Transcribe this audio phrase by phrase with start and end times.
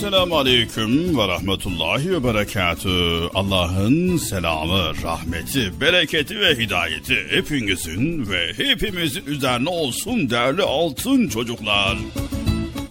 [0.00, 2.88] Esselamu Aleyküm ve Rahmetullahi ve Berekatü.
[3.34, 11.98] Allah'ın selamı, rahmeti, bereketi ve hidayeti hepinizin ve hepimizin üzerine olsun değerli altın çocuklar.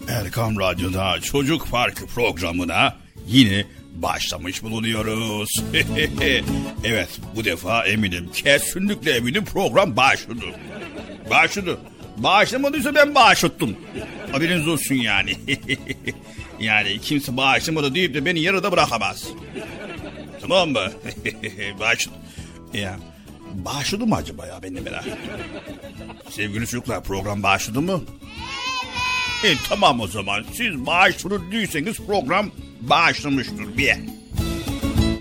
[0.08, 2.96] Erkam Radyo'da Çocuk Parkı programına
[3.26, 3.64] yine
[3.94, 5.62] başlamış bulunuyoruz.
[6.84, 10.44] evet bu defa eminim kesinlikle eminim program başladı.
[11.30, 11.78] Başladı.
[12.16, 13.76] Bağışlamadıysa ben bağışlattım.
[14.32, 15.36] Haberiniz olsun yani.
[16.60, 19.24] yani kimse bağışlamadı deyip de beni yarıda bırakamaz.
[20.40, 20.80] Tamam mı?
[21.80, 22.16] Bağışladı.
[22.74, 22.98] Ya,
[23.54, 25.04] bağışladı mı acaba ya ben de merak.
[26.30, 28.00] Sevgili çocuklar program bağışladı mı?
[29.44, 29.56] Evet.
[29.56, 33.96] E, tamam o zaman siz bağışladı değilseniz program bağışlamıştır bir.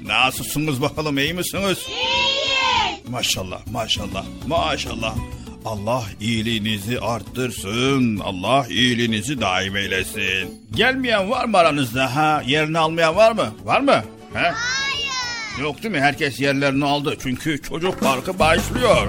[0.03, 1.77] Nasılsınız bakalım iyi misiniz?
[1.87, 3.09] İyiyiz.
[3.09, 5.15] Maşallah maşallah maşallah.
[5.65, 8.19] Allah iyiliğinizi arttırsın.
[8.19, 10.61] Allah iyiliğinizi daim eylesin.
[10.75, 12.43] Gelmeyen var mı aranızda ha?
[12.45, 13.53] Yerini almayan var mı?
[13.63, 13.91] Var mı?
[14.33, 14.53] Ha?
[14.53, 14.53] Hayır.
[15.61, 16.01] Yok değil mi?
[16.01, 17.15] Herkes yerlerini aldı.
[17.23, 19.07] Çünkü çocuk parkı başlıyor.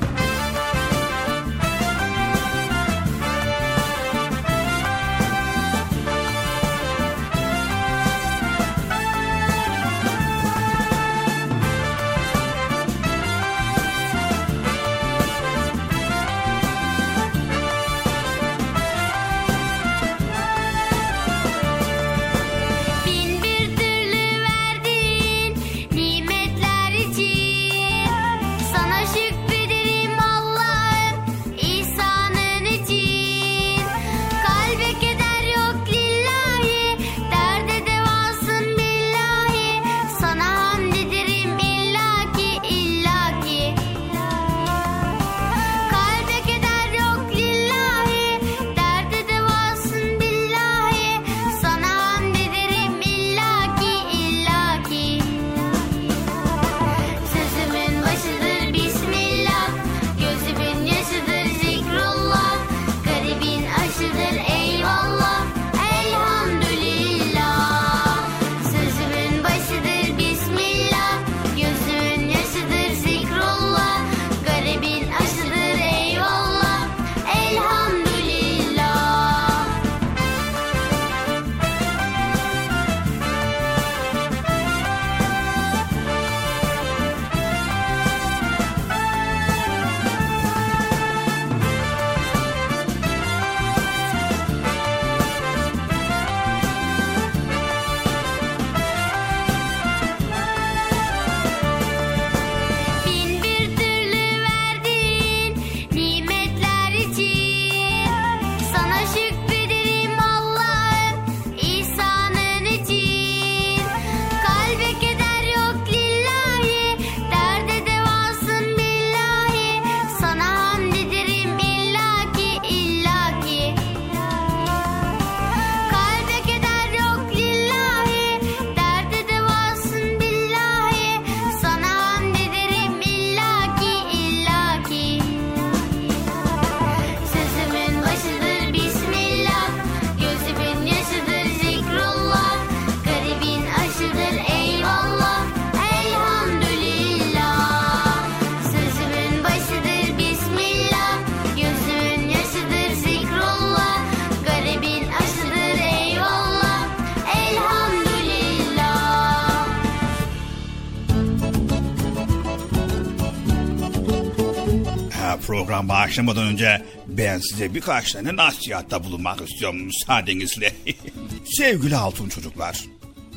[165.81, 170.73] Program başlamadan önce ben size birkaç tane nasihatta bulunmak istiyorum müsaadenizle.
[171.45, 172.85] Sevgili altın çocuklar,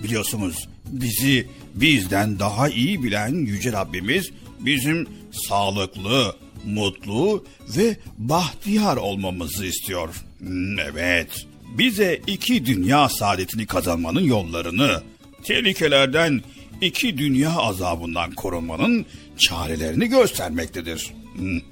[0.03, 5.07] biliyorsunuz bizi bizden daha iyi bilen Yüce Rabbimiz bizim
[5.47, 6.35] sağlıklı,
[6.65, 7.45] mutlu
[7.77, 10.09] ve bahtiyar olmamızı istiyor.
[10.39, 11.45] Hmm, Evet,
[11.77, 15.01] bize iki dünya saadetini kazanmanın yollarını,
[15.43, 16.41] tehlikelerden
[16.81, 19.05] iki dünya azabından korunmanın
[19.37, 21.13] çarelerini göstermektedir.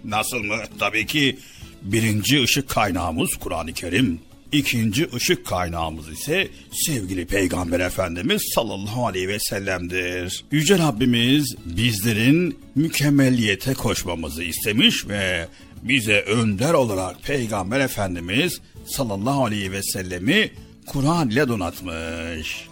[0.05, 0.55] Nasıl mı?
[0.79, 1.37] Tabii ki
[1.81, 4.19] birinci ışık kaynağımız Kur'an-ı Kerim.
[4.51, 10.45] İkinci ışık kaynağımız ise sevgili Peygamber Efendimiz sallallahu aleyhi ve sellem'dir.
[10.51, 15.47] Yüce Rabbimiz bizlerin mükemmeliyete koşmamızı istemiş ve
[15.83, 20.51] bize önder olarak Peygamber Efendimiz sallallahu aleyhi ve sellemi
[20.85, 22.67] Kur'an ile donatmış.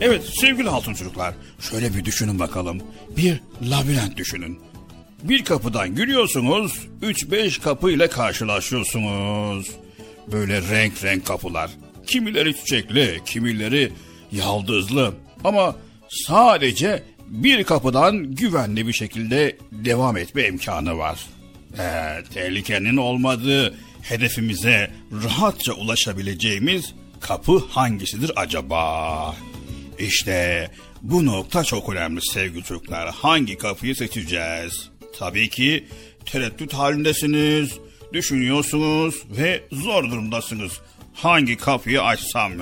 [0.00, 2.82] Evet sevgili altın çocuklar şöyle bir düşünün bakalım.
[3.16, 4.58] Bir labirent düşünün.
[5.24, 9.70] Bir kapıdan giriyorsunuz, 3-5 kapı ile karşılaşıyorsunuz.
[10.32, 11.70] Böyle renk renk kapılar.
[12.06, 13.92] Kimileri çiçekli, kimileri
[14.32, 15.14] yaldızlı.
[15.44, 15.76] Ama
[16.08, 21.26] sadece bir kapıdan güvenli bir şekilde devam etme imkanı var.
[21.78, 24.90] Ee, tehlikenin olmadığı hedefimize
[25.24, 29.36] rahatça ulaşabileceğimiz kapı hangisidir acaba?
[29.98, 30.70] İşte
[31.02, 33.14] bu nokta çok önemli sevgili çocuklar.
[33.14, 34.90] Hangi kapıyı seçeceğiz?
[35.18, 35.84] Tabii ki
[36.26, 37.70] tereddüt halindesiniz,
[38.12, 40.72] düşünüyorsunuz ve zor durumdasınız.
[41.14, 42.52] Hangi kapıyı açsam?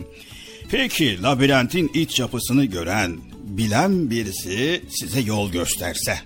[0.70, 6.18] Peki labirentin iç yapısını gören, bilen birisi size yol gösterse.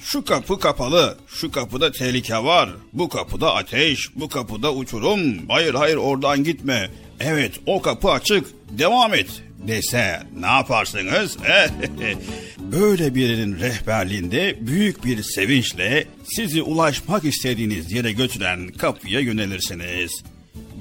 [0.00, 5.96] Şu kapı kapalı, şu kapıda tehlike var, bu kapıda ateş, bu kapıda uçurum, hayır hayır
[5.96, 6.90] oradan gitme,
[7.20, 11.36] evet o kapı açık, devam et dese ne yaparsınız?
[12.58, 20.22] Böyle birinin rehberliğinde büyük bir sevinçle sizi ulaşmak istediğiniz yere götüren kapıya yönelirsiniz.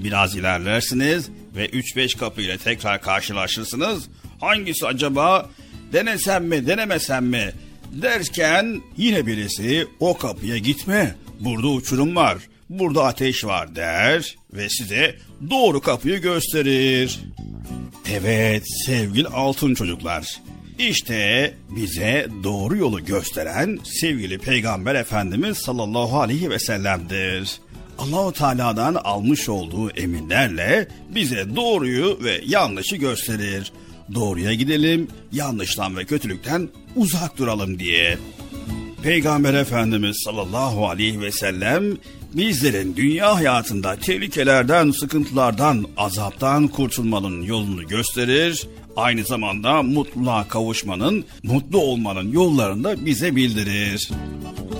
[0.03, 4.09] Biraz ilerlersiniz ve 3-5 kapı ile tekrar karşılaşırsınız.
[4.39, 5.49] Hangisi acaba?
[5.93, 7.51] Denesem mi, denemesem mi?
[7.91, 11.15] Derken yine birisi o kapıya gitme.
[11.39, 12.37] Burada uçurum var,
[12.69, 15.15] burada ateş var der ve size
[15.49, 17.19] doğru kapıyı gösterir.
[18.11, 20.39] Evet sevgili altın çocuklar.
[20.79, 27.59] İşte bize doğru yolu gösteren sevgili Peygamber Efendimiz sallallahu aleyhi ve sellem'dir.
[27.99, 33.71] Allahu Teala'dan almış olduğu eminlerle bize doğruyu ve yanlışı gösterir.
[34.13, 38.17] Doğruya gidelim, yanlıştan ve kötülükten uzak duralım diye.
[39.03, 41.97] Peygamber Efendimiz sallallahu aleyhi ve sellem
[42.33, 48.67] bizlerin dünya hayatında tehlikelerden, sıkıntılardan, azaptan kurtulmanın yolunu gösterir.
[48.95, 54.09] Aynı zamanda mutluluğa kavuşmanın, mutlu olmanın yollarını da bize bildirir.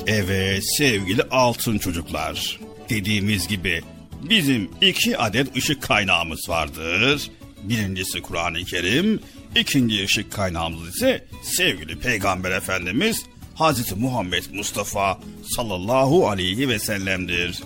[0.07, 2.59] Evet sevgili altın çocuklar.
[2.89, 3.81] Dediğimiz gibi
[4.29, 7.31] bizim iki adet ışık kaynağımız vardır.
[7.63, 9.19] Birincisi Kur'an-ı Kerim,
[9.55, 13.25] ikinci ışık kaynağımız ise sevgili Peygamber Efendimiz
[13.59, 15.19] Hazreti Muhammed Mustafa
[15.55, 17.63] sallallahu aleyhi ve sellem'dir.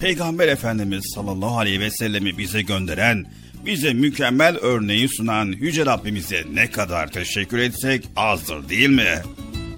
[0.00, 3.26] Peygamber Efendimiz sallallahu aleyhi ve sellemi bize gönderen,
[3.66, 9.22] bize mükemmel örneği sunan Yüce Rabbimize ne kadar teşekkür etsek azdır değil mi?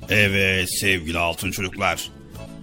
[0.09, 2.11] Evet sevgili altın çocuklar.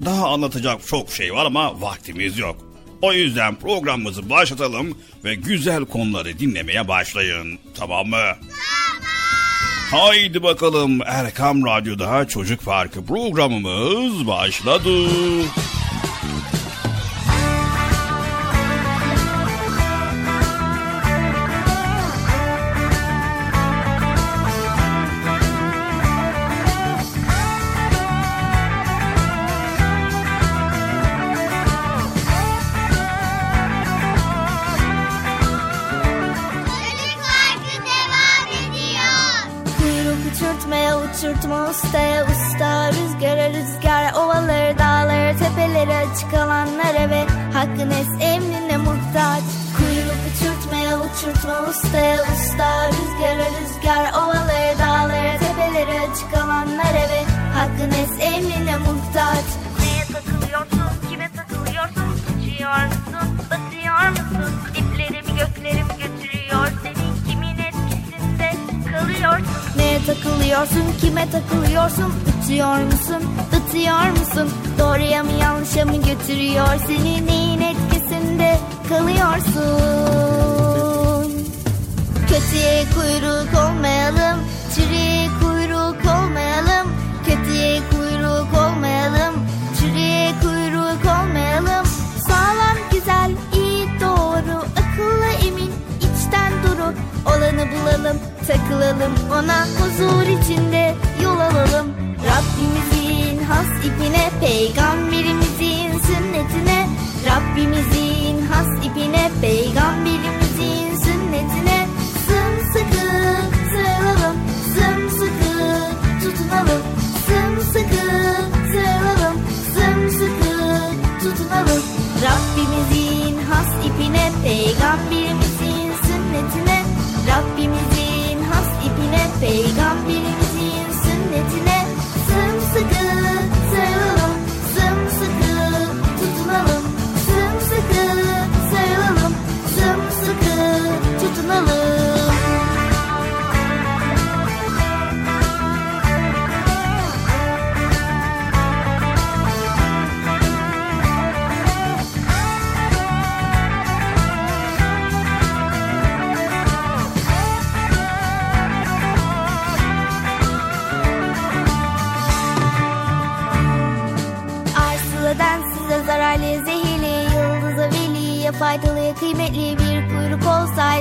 [0.06, 2.74] Daha anlatacak çok şey var ama vaktimiz yok.
[3.02, 7.60] O yüzden programımızı başlatalım ve güzel konuları dinlemeye başlayın.
[7.78, 8.26] Tamam mı?
[9.92, 14.90] Haydi bakalım Erkam Radyo'da Çocuk Parkı programımız başladı.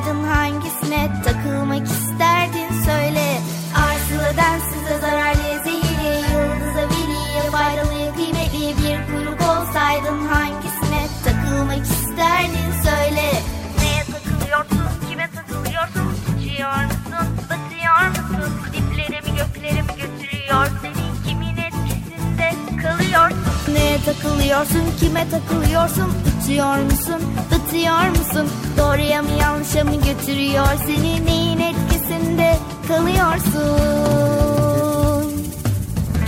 [0.08, 3.40] Olsaydın hangisine takılmak isterdin söyle
[3.76, 13.32] Arsıla densize zararlı zehirli Yıldıza veliye faydalı kıymetli Bir kuyruk olsaydın hangisine takılmak isterdin söyle
[13.78, 16.14] Neye takılıyorsun, kime takılıyorsun?
[16.38, 18.52] Uçuyor musun, batıyor musun?
[18.72, 21.28] Dipleri mi gökleri mi götürüyor seni?
[21.28, 23.38] Kimin etkisinde kalıyorsun?
[23.74, 30.66] Neye takılıyorsun kime takılıyorsun Uçuyor musun batıyor musun Doğruya mı yanlışa mı götürüyor?
[30.86, 32.56] Seni neyin etkisinde
[32.88, 33.78] kalıyorsun?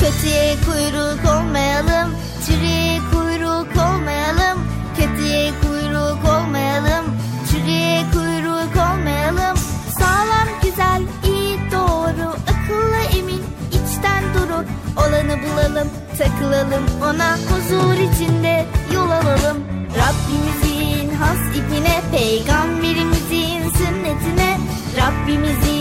[0.01, 2.15] Kötüye kuyruk olmayalım
[2.47, 4.59] Çürüye kuyruk olmayalım.
[4.97, 7.05] Kötüye kuyruk olmayalım
[7.51, 9.57] Çürüye kuyruk olmayalım.
[9.99, 14.65] Sağlam güzel iyi doğru Akıllı emin içten duru.
[14.97, 17.37] Olanı bulalım takılalım Ona
[25.31, 25.80] Hepimizi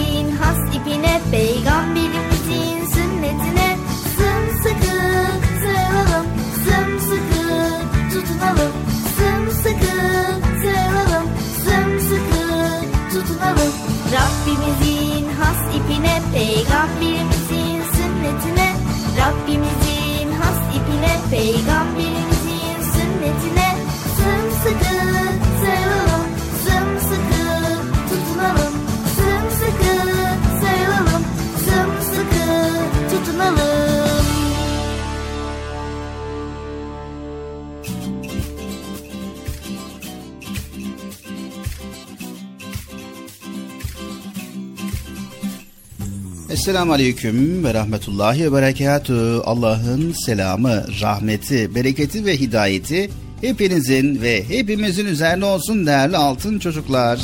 [46.69, 49.41] Esselamu Aleyküm ve Rahmetullahi ve Berekatü.
[49.45, 53.09] Allah'ın selamı, rahmeti, bereketi ve hidayeti
[53.41, 57.19] hepinizin ve hepimizin üzerine olsun değerli altın çocuklar.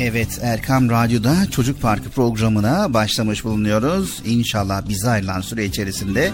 [0.00, 4.22] Evet Erkam Radyo'da Çocuk Parkı programına başlamış bulunuyoruz.
[4.26, 6.30] İnşallah bize ayrılan süre içerisinde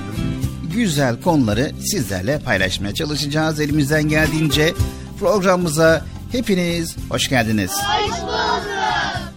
[0.75, 3.61] güzel konuları sizlerle paylaşmaya çalışacağız.
[3.61, 4.75] Elimizden geldiğince
[5.21, 7.71] programımıza hepiniz hoş geldiniz.
[7.71, 8.34] Hoş.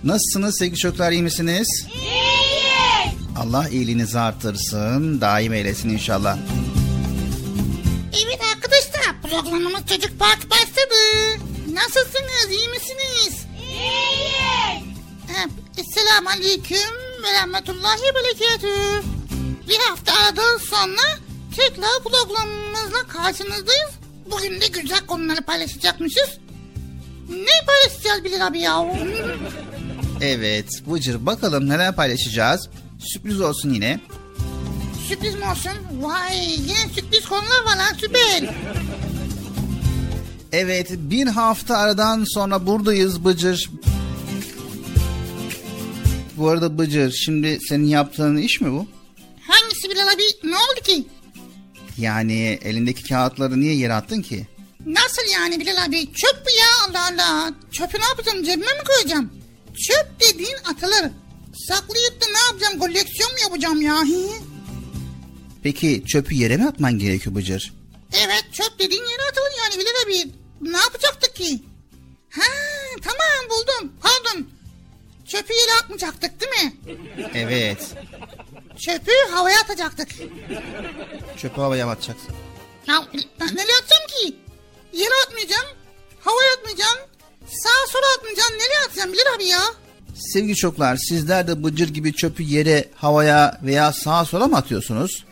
[0.03, 1.67] Nasılsınız sevgili çocuklar iyi misiniz?
[1.95, 3.21] İyiyiz.
[3.37, 6.37] Allah iyiliğinizi artırsın, daim eylesin inşallah.
[8.25, 10.99] Evet arkadaşlar programımız Çocuk Park başladı.
[11.73, 13.45] Nasılsınız iyi misiniz?
[13.61, 14.83] İyiyiz.
[15.77, 19.03] Esselamu Aleyküm ve Rahmetullahi Berekatüh.
[19.69, 21.19] Bir hafta aradan sonra
[21.55, 23.91] tekrar programımızla karşınızdayız.
[24.31, 26.29] Bugün de güzel konuları paylaşacakmışız.
[27.29, 28.85] Ne paylaşacağız Bilal abi ya?
[30.21, 32.69] Evet Bıcır bakalım neler paylaşacağız.
[32.99, 33.99] Sürpriz olsun yine.
[35.07, 35.71] Sürpriz mi olsun?
[36.01, 38.49] Vay yine sürpriz konular var lan süper.
[40.51, 43.69] Evet bir hafta aradan sonra buradayız Bıcır.
[46.37, 48.87] Bu arada Bıcır şimdi senin yaptığın iş mi bu?
[49.47, 50.23] Hangisi Bilal abi?
[50.43, 51.07] Ne oldu ki?
[51.97, 54.47] Yani elindeki kağıtları niye yere attın ki?
[54.85, 56.05] Nasıl yani Bilal abi?
[56.13, 57.53] Çöp bu ya Allah Allah.
[57.71, 59.31] Çöpü ne yapacağım cebime mi koyacağım?
[59.77, 61.11] Çöp dediğin atılır.
[61.67, 62.79] Saklayıp da ne yapacağım?
[62.79, 64.03] Koleksiyon mu yapacağım ya?
[65.63, 67.73] Peki çöpü yere mi atman gerekiyor Bıcır?
[68.13, 70.31] Evet çöp dediğin yere atılır yani Bilal abi.
[70.61, 71.63] Ne yapacaktık ki?
[72.29, 72.41] Ha
[73.03, 73.93] tamam buldum.
[74.01, 74.47] Pardon.
[75.27, 76.73] Çöpü yere atmayacaktık değil mi?
[77.33, 77.95] Evet.
[78.79, 80.09] Çöpü havaya atacaktık.
[81.37, 82.35] Çöpü havaya atacaksın?
[82.87, 83.05] Ya
[83.41, 84.35] nereye atacağım ki?
[84.93, 85.65] Yere atmayacağım.
[86.19, 86.97] Havaya atmayacağım.
[87.47, 88.53] Sağa sola atmayacağım.
[88.53, 89.61] Nereye atacağım Bilal abi ya?
[90.33, 95.25] Sevgili çocuklar sizler de Bıcır gibi çöpü yere, havaya veya sağa sola mı atıyorsunuz?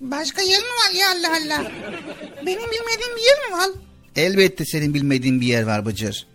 [0.00, 1.72] Başka yer mi var ya Allah Allah?
[2.46, 3.70] Benim bilmediğim bir yer mi var?
[4.16, 6.26] Elbette senin bilmediğin bir yer var Bıcır.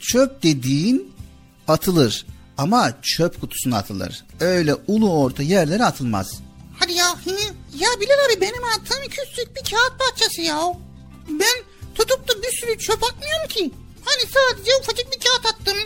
[0.00, 1.12] Çöp dediğin
[1.68, 2.26] atılır
[2.58, 4.24] ama çöp kutusuna atılır.
[4.40, 6.40] Öyle ulu orta yerlere atılmaz.
[6.78, 7.06] Hadi ya.
[7.78, 10.60] Ya Bilal abi benim attığım küçük bir kağıt parçası ya.
[11.28, 11.64] Ben
[12.00, 13.70] tutup da bir sürü çöp atmıyorum ki.
[14.04, 15.76] Hani sadece ufacık bir kağıt attım.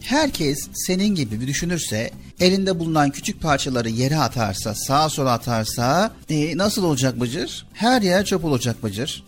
[0.00, 6.56] Herkes senin gibi bir düşünürse, elinde bulunan küçük parçaları yere atarsa, sağa sola atarsa e,
[6.56, 7.66] nasıl olacak Bıcır?
[7.72, 9.24] Her yer çöp olacak Bıcır.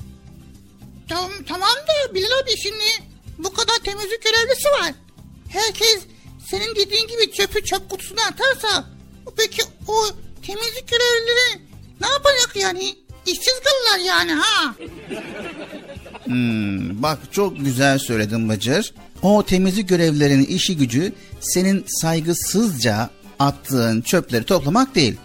[1.08, 2.84] Tamam, tamam da Bilal abi şimdi
[3.38, 4.94] bu kadar temizlik görevlisi var.
[5.48, 6.00] Herkes
[6.50, 8.84] senin dediğin gibi çöpü çöp kutusuna atarsa
[9.36, 10.06] peki o
[10.46, 11.62] temizlik görevlileri
[12.00, 12.94] ne yapacak yani?
[13.32, 14.74] İşsiz kalırlar yani ha.
[16.24, 18.94] Hmm, bak çok güzel söyledin Bıcır.
[19.22, 25.16] O temizlik görevlilerinin işi gücü senin saygısızca attığın çöpleri toplamak değil.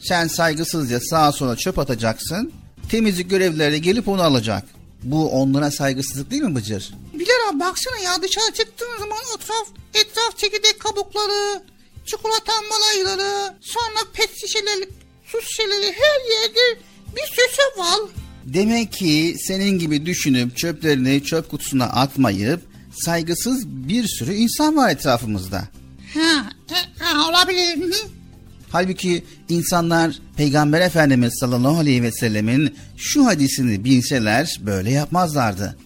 [0.00, 2.52] Sen saygısızca sağa sola çöp atacaksın.
[2.90, 4.64] Temizlik görevlileri de gelip onu alacak.
[5.02, 6.94] Bu onlara saygısızlık değil mi Bıcır?
[7.14, 11.62] Bilal abi baksana ya dışarı çıktığın zaman etraf, etraf çekirdek kabukları,
[12.06, 14.88] çikolata malayları, sonra pet şişeleri,
[15.24, 16.80] su şişeleri her yerde
[17.16, 18.10] bir sürü var.
[18.46, 22.60] Demek ki senin gibi düşünüp çöplerini çöp kutusuna atmayıp
[22.92, 25.68] saygısız bir sürü insan var etrafımızda.
[26.14, 27.82] Ha, e, ha olabilir.
[27.82, 28.08] Hı.
[28.70, 35.76] Halbuki insanlar Peygamber Efendimiz sallallahu aleyhi ve sellemin şu hadisini bilseler böyle yapmazlardı.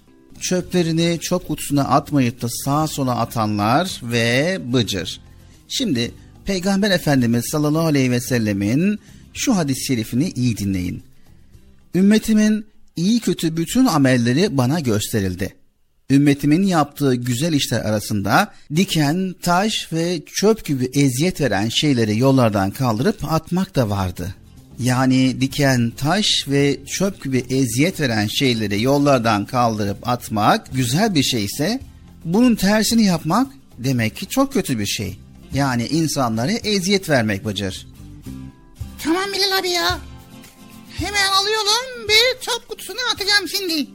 [0.40, 5.20] Çöplerini çöp kutusuna atmayıp da sağa sola atanlar ve bıcır.
[5.68, 6.14] Şimdi
[6.44, 8.98] Peygamber Efendimiz sallallahu aleyhi ve sellemin
[9.34, 11.09] şu hadis-i şerifini iyi dinleyin.
[11.94, 15.54] Ümmetimin iyi kötü bütün amelleri bana gösterildi.
[16.10, 23.32] Ümmetimin yaptığı güzel işler arasında diken, taş ve çöp gibi eziyet veren şeyleri yollardan kaldırıp
[23.32, 24.34] atmak da vardı.
[24.78, 31.80] Yani diken, taş ve çöp gibi eziyet veren şeyleri yollardan kaldırıp atmak güzel bir şeyse
[32.24, 35.18] bunun tersini yapmak demek ki çok kötü bir şey.
[35.54, 37.86] Yani insanlara eziyet vermek Bıcır.
[39.02, 39.98] Tamam Bilal abi ya.
[41.00, 43.90] Hemen alıyorum bir çöp kutusuna atacağım şimdi.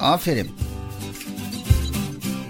[0.00, 0.50] Aferin.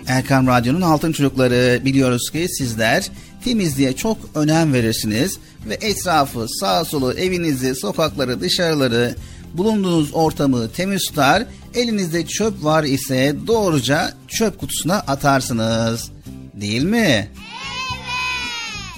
[0.06, 3.10] Erkam Radyo'nun Altın Çocukları biliyoruz ki sizler
[3.44, 9.14] temizliğe çok önem verirsiniz ve etrafı, sağ solu, evinizi, sokakları, dışarıları,
[9.54, 11.46] bulunduğunuz ortamı temiz tutar.
[11.74, 16.10] Elinizde çöp var ise doğruca çöp kutusuna atarsınız.
[16.54, 17.30] Değil mi?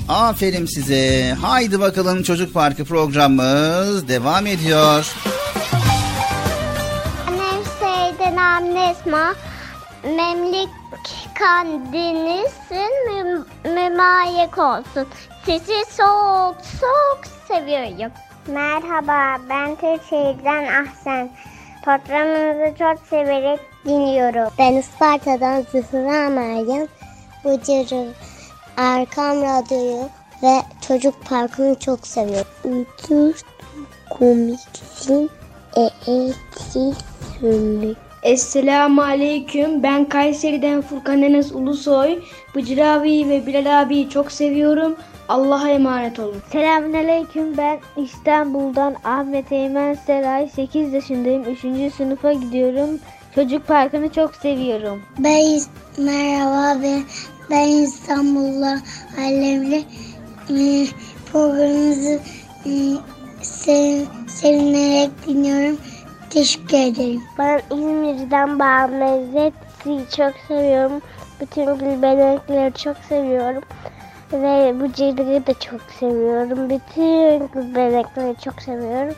[0.09, 1.33] Aferin size.
[1.41, 5.15] Haydi bakalım Çocuk Parkı programımız devam ediyor.
[7.29, 9.35] Annem Seyden Amnesma
[10.05, 10.69] Memlik
[11.39, 15.07] kandinizin mü, mümayek olsun.
[15.45, 18.13] Sizi çok çok seviyorum.
[18.47, 21.31] Merhaba ben Türkiye'den Ahsen.
[21.85, 24.53] Programınızı çok severek dinliyorum.
[24.59, 26.89] Ben Isparta'dan Zühra Meryem.
[27.45, 28.13] Bıcır'ı,
[28.79, 30.09] Erkam Radyo'yu
[30.43, 32.47] ve Çocuk Parkı'nı çok seviyorum.
[32.65, 33.43] Ucuz
[34.11, 35.31] komiksin,
[35.77, 35.91] e
[37.41, 37.97] sürlük.
[38.23, 39.83] Esselamu Aleyküm.
[39.83, 42.23] Ben Kayseri'den Furkan Enes Ulusoy.
[42.55, 44.97] Bıcır abi ve Bilal abiyi çok seviyorum.
[45.29, 46.43] Allah'a emanet olun.
[46.53, 47.57] Selamünaleyküm.
[47.57, 50.49] Ben İstanbul'dan Ahmet Eymen Seray.
[50.49, 51.45] 8 yaşındayım.
[51.45, 51.95] 3.
[51.95, 53.01] sınıfa gidiyorum.
[53.35, 55.03] Çocuk parkını çok seviyorum.
[55.19, 55.61] Ben
[55.99, 57.03] merhaba ben,
[57.51, 58.81] ben İstanbul'da
[59.19, 59.85] Alemli
[60.51, 60.87] e,
[61.33, 62.21] programınızı
[62.67, 62.73] e,
[63.43, 65.79] sev, sevinerek dinliyorum.
[66.31, 67.23] Teşekkür ederim.
[67.39, 71.03] Ben İzmir'den Bağ Lezzet'i çok seviyorum.
[71.41, 73.63] Bütün gülbenekleri çok seviyorum.
[74.33, 76.71] Ve bu cildiği de çok seviyorum.
[76.71, 79.15] Bütün gülbenekleri çok seviyorum.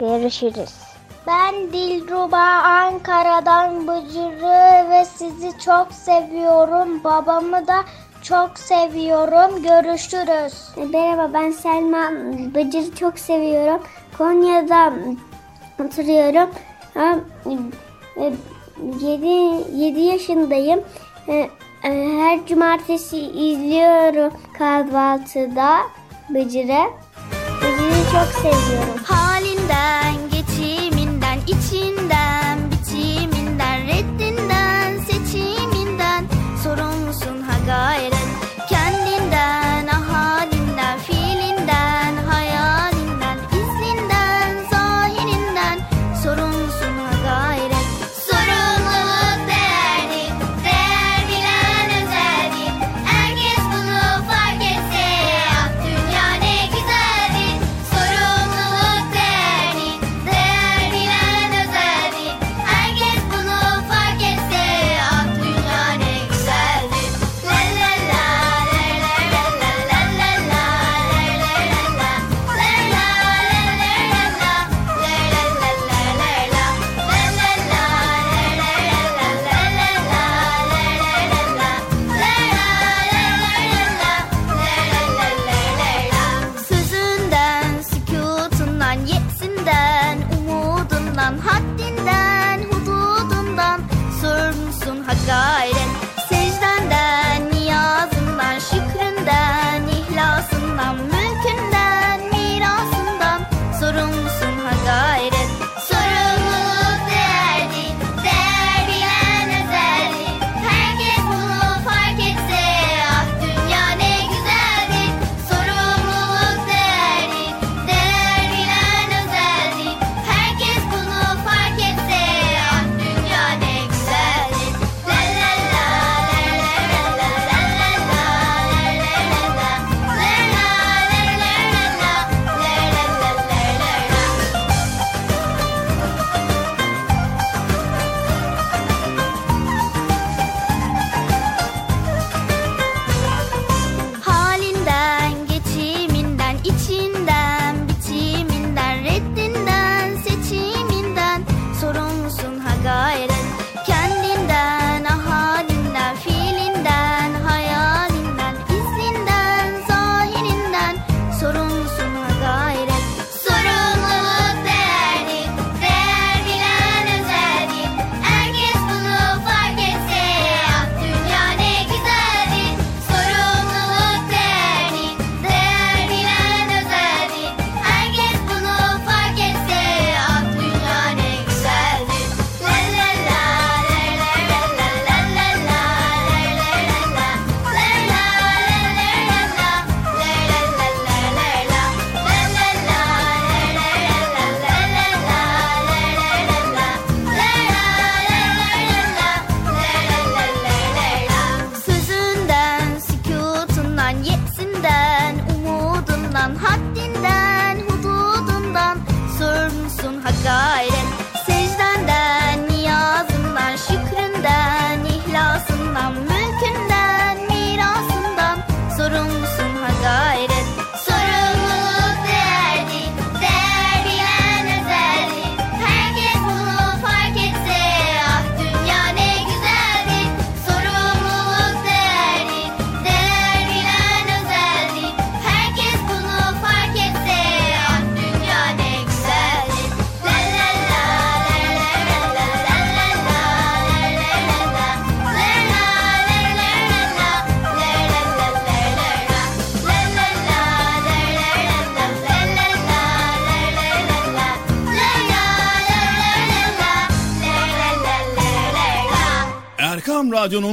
[0.00, 0.85] Görüşürüz.
[1.26, 7.04] Ben Dilruba Ankara'dan Bıcır'ı ve sizi çok seviyorum.
[7.04, 7.84] Babamı da
[8.22, 9.62] çok seviyorum.
[9.62, 10.54] Görüşürüz.
[10.92, 12.10] Merhaba ben Selma.
[12.54, 13.82] Bıcır'ı çok seviyorum.
[14.18, 14.92] Konya'da
[15.84, 16.50] oturuyorum.
[19.00, 19.26] 7,
[19.76, 20.80] 7 yaşındayım.
[21.28, 21.34] E,
[21.84, 25.78] e, her cumartesi izliyorum kahvaltıda
[26.30, 26.84] Bıcır'ı.
[27.62, 29.00] Bıcır'ı çok seviyorum.
[29.04, 30.25] Halinden,
[31.46, 32.05] geçiminden,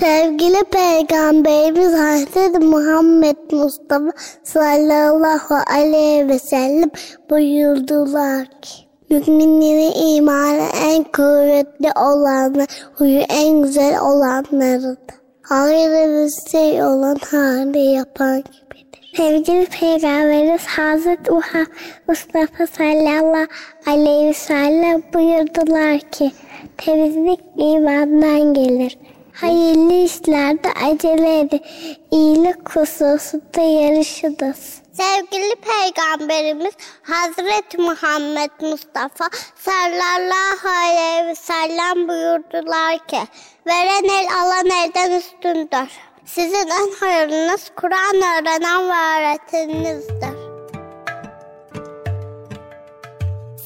[0.00, 4.12] Sevgili Peygamberimiz Hazreti Muhammed Mustafa
[4.44, 6.90] sallallahu aleyhi ve sellem
[7.30, 8.72] buyurdular ki
[9.10, 14.98] Müminlerin imanı en kuvvetli olanlar, huyu en güzel olanlarıdır.
[15.42, 19.12] Hayırlı bir şey olan hali yapan gibidir.
[19.16, 21.66] Sevgili Peygamberimiz Hazreti Muhammed
[22.08, 23.46] Mustafa sallallahu
[23.86, 26.32] aleyhi ve sellem buyurdular ki
[26.76, 28.98] temizlik imandan gelir.
[29.40, 31.62] Hayırlı işlerde acele edin.
[32.10, 34.82] İyilik hususunda yarışınız.
[34.92, 43.18] Sevgili Peygamberimiz Hazreti Muhammed Mustafa sallallahu aleyhi ve sellem buyurdular ki
[43.66, 45.88] veren el alan elden üstündür.
[46.24, 50.36] Sizin en hayırlınız Kur'an öğrenen ve öğreteninizdir.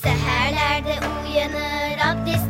[0.02, 0.94] Seherlerde
[1.26, 2.49] uyanır abdestini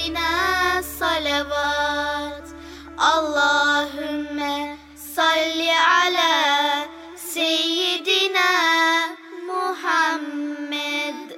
[0.00, 2.48] Resulina salavat
[2.98, 4.76] Allahümme
[5.14, 6.86] salli ala
[7.16, 8.50] seyyidina
[9.46, 11.30] Muhammed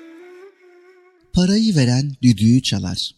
[1.35, 3.13] Parayı veren düdüğü çalar.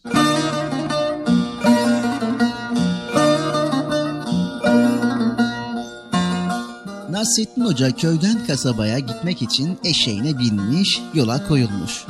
[7.09, 12.05] Nasrettin Hoca köyden kasabaya gitmek için eşeğine binmiş, yola koyulmuş.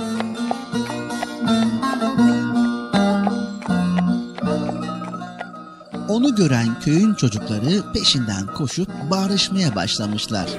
[6.25, 10.49] Bunu gören köyün çocukları peşinden koşup bağırışmaya başlamışlar.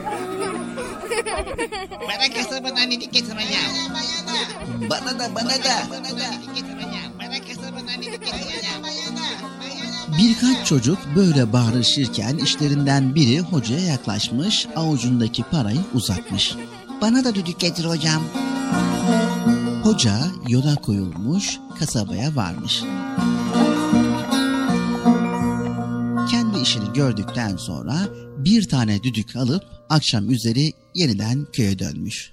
[2.09, 3.61] Bana kasabanın annelik getir ya.
[4.91, 5.87] Bana da bana da.
[10.19, 16.57] Birkaç çocuk böyle bağırışırken işlerinden biri hocaya yaklaşmış, avucundaki parayı uzatmış.
[17.01, 18.23] Bana da düdük getir hocam.
[19.83, 22.83] Hoca yola koyulmuş, kasabaya varmış.
[26.67, 27.95] İşini gördükten sonra
[28.39, 32.33] bir tane düdük alıp akşam üzeri yeniden köye dönmüş.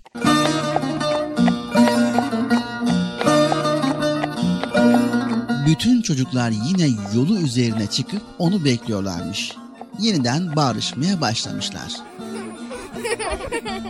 [5.67, 9.51] Bütün çocuklar yine yolu üzerine çıkıp onu bekliyorlarmış.
[9.99, 11.91] Yeniden bağırışmaya başlamışlar.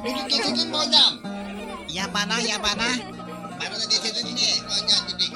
[0.05, 1.33] Düdük getirdin mi hocam?
[1.89, 2.87] Ya bana ya bana.
[3.59, 4.39] Bana da getirdin mi?
[4.67, 5.32] Hocam düdük.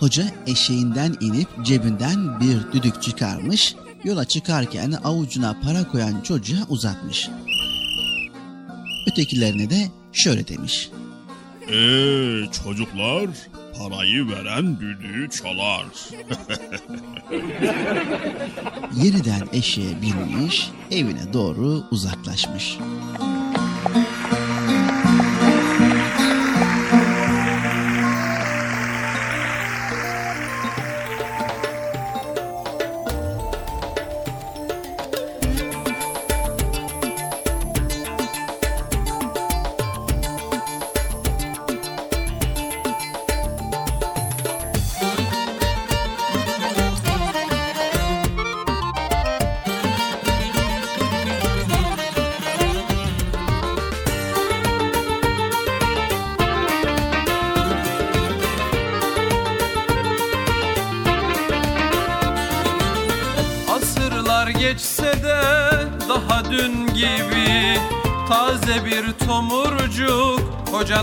[0.00, 3.74] Hoca eşeğinden inip cebinden bir düdük çıkarmış,
[4.04, 7.28] yola çıkarken avucuna para koyan çocuğa uzatmış.
[9.12, 10.90] Ötekilerine de şöyle demiş.
[11.68, 13.26] Eee çocuklar
[13.78, 15.86] parayı veren düdüğü çalar.
[19.02, 22.76] Yeniden eşeğe binmiş, evine doğru uzaklaşmış.
[22.78, 23.39] Asırlar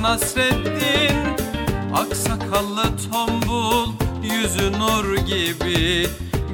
[0.07, 1.17] Nasreddin
[1.93, 3.93] Aksakallı tombul
[4.23, 6.07] Yüzü nur gibi.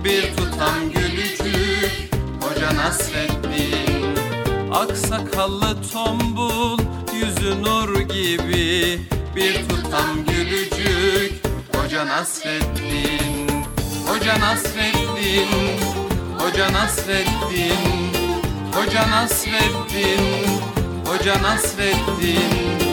[0.03, 4.15] Bir tutam gülücük Hoca Nasreddin
[4.71, 6.77] Aksakallı tombul
[7.15, 8.99] Yüzü nur gibi.
[9.35, 11.33] Bir tutam gülücük
[11.75, 13.65] Hoca Nasreddin
[14.07, 15.47] Hoca Nasreddin
[16.39, 18.11] Hoca Nasreddin
[18.73, 20.47] Hoca Nasreddin
[21.05, 22.92] Hoca Nasreddin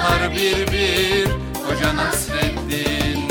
[0.00, 1.28] Tutar bir bir
[1.66, 3.30] Hoca Nasreddin.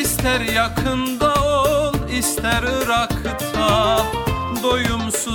[0.00, 3.17] İster yakında ol ister Doyumsuz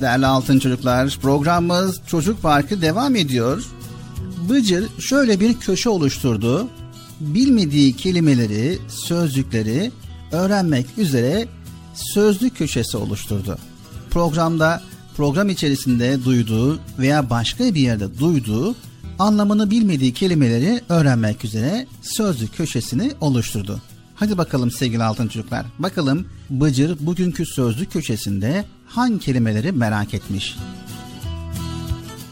[0.00, 3.64] Değerli altın çocuklar programımız Çocuk Parkı devam ediyor.
[4.48, 6.68] Bıcır şöyle bir köşe oluşturdu.
[7.20, 9.92] Bilmediği kelimeleri, sözcükleri
[10.32, 11.48] öğrenmek üzere
[11.94, 13.58] sözlük köşesi oluşturdu.
[14.10, 14.82] Programda
[15.16, 18.74] program içerisinde duyduğu veya başka bir yerde duyduğu
[19.18, 23.80] anlamını bilmediği kelimeleri öğrenmek üzere sözlük köşesini oluşturdu.
[24.20, 25.66] Hadi bakalım sevgili altın çocuklar.
[25.78, 30.56] Bakalım Bıcır bugünkü sözlük köşesinde hangi kelimeleri merak etmiş?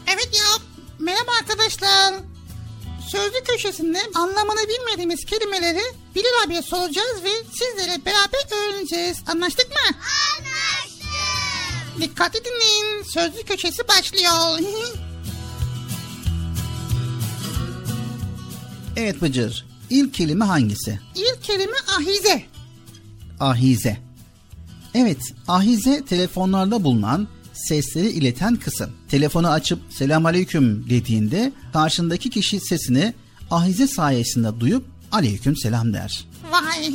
[0.07, 0.63] Evet ya.
[0.99, 2.13] Merhaba arkadaşlar.
[3.07, 5.81] Sözlü köşesinde anlamını bilmediğimiz kelimeleri
[6.15, 9.17] Bilal abiye soracağız ve sizlere beraber öğreneceğiz.
[9.27, 9.97] Anlaştık mı?
[10.37, 12.01] Anlaştık.
[12.01, 13.03] Dikkatli dinleyin.
[13.03, 14.59] Sözlü köşesi başlıyor.
[18.95, 19.68] Evet Bıcır.
[19.89, 20.99] İlk kelime hangisi?
[21.15, 22.43] İlk kelime ahize.
[23.39, 23.97] Ahize.
[24.93, 28.91] Evet, ahize telefonlarda bulunan sesleri ileten kısım.
[29.09, 33.13] Telefonu açıp selam aleyküm dediğinde karşındaki kişi sesini
[33.51, 36.25] ahize sayesinde duyup aleyküm selam der.
[36.51, 36.93] Vay.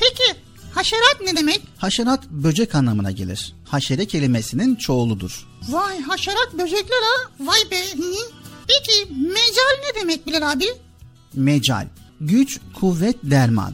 [0.00, 0.38] Peki
[0.74, 1.60] haşerat ne demek?
[1.78, 3.54] Haşerat böcek anlamına gelir.
[3.64, 5.46] Haşere kelimesinin çoğuludur.
[5.68, 7.30] Vay haşerat böcekler ha.
[7.40, 7.82] Vay be.
[8.68, 10.64] Peki mecal ne demek Bilal abi?
[11.34, 11.86] Mecal,
[12.20, 13.72] güç, kuvvet, derman.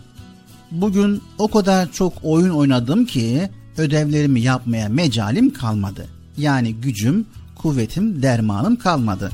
[0.71, 6.07] Bugün o kadar çok oyun oynadım ki ödevlerimi yapmaya mecalim kalmadı.
[6.37, 9.33] Yani gücüm, kuvvetim, dermanım kalmadı.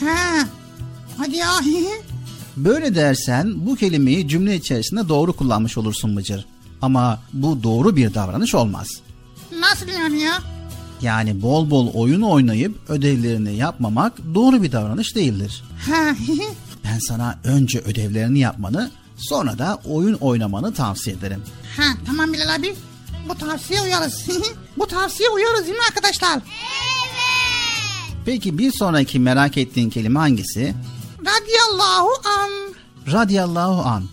[0.00, 0.48] Ha.
[1.16, 1.50] Hadi ya.
[2.56, 6.46] Böyle dersen bu kelimeyi cümle içerisinde doğru kullanmış olursun Bıcır.
[6.82, 8.88] Ama bu doğru bir davranış olmaz.
[9.60, 10.38] Nasıl yani ya?
[11.02, 15.64] Yani bol bol oyun oynayıp ödevlerini yapmamak doğru bir davranış değildir.
[15.86, 16.14] Ha.
[16.84, 21.42] Ben sana önce ödevlerini yapmanı sonra da oyun oynamanı tavsiye ederim.
[21.76, 22.74] ha tamam Bilal abi.
[23.28, 24.26] Bu tavsiye uyarız.
[24.78, 26.40] Bu tavsiye uyarız değil mi arkadaşlar?
[28.24, 30.74] Peki bir sonraki merak ettiğin kelime hangisi?
[31.20, 32.08] Radiyallahu
[32.38, 32.50] an.
[33.12, 34.04] Radiyallahu an.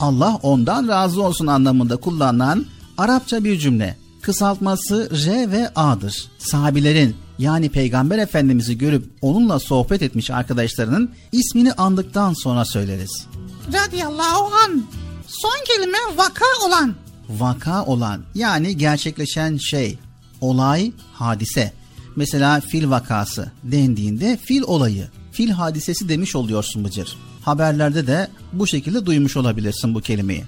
[0.00, 2.66] Allah ondan razı olsun anlamında kullanılan
[2.98, 3.96] Arapça bir cümle.
[4.22, 6.28] Kısaltması R ve A'dır.
[6.38, 13.26] Sahabilerin yani Peygamber Efendimiz'i görüp onunla sohbet etmiş arkadaşlarının ismini andıktan sonra söyleriz.
[13.72, 14.84] Radiyallahu an.
[15.26, 16.94] Son kelime vaka olan.
[17.28, 19.98] Vaka olan yani gerçekleşen şey,
[20.40, 21.72] olay, hadise.
[22.16, 27.16] Mesela fil vakası dendiğinde fil olayı, fil hadisesi demiş oluyorsun Bıcır.
[27.42, 30.44] Haberlerde de bu şekilde duymuş olabilirsin bu kelimeyi.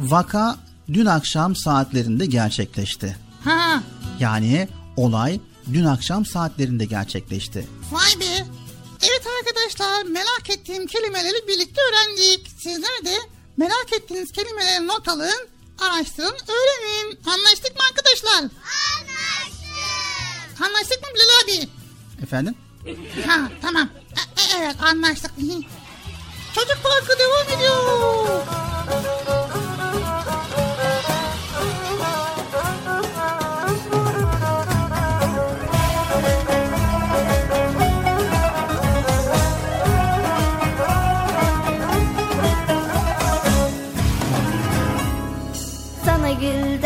[0.00, 0.56] Vaka
[0.92, 3.16] dün akşam saatlerinde gerçekleşti.
[3.44, 3.82] Ha.
[4.20, 5.40] Yani olay
[5.72, 7.66] dün akşam saatlerinde gerçekleşti.
[7.92, 8.46] Vay be.
[9.02, 12.48] Evet arkadaşlar merak ettiğim kelimeleri birlikte öğrendik.
[12.58, 13.16] Sizler de
[13.56, 15.48] merak ettiğiniz kelimeleri not alın,
[15.78, 17.18] araştırın, öğrenin.
[17.26, 18.38] Anlaştık mı arkadaşlar?
[18.38, 18.60] Anlaştık.
[20.60, 21.68] Anlaştık mı Bilal abi?
[22.22, 22.54] Efendim?
[23.26, 23.88] Ha tamam.
[24.16, 25.30] E- e- evet anlaştık.
[26.54, 28.42] Çocuk parkı devam ediyor.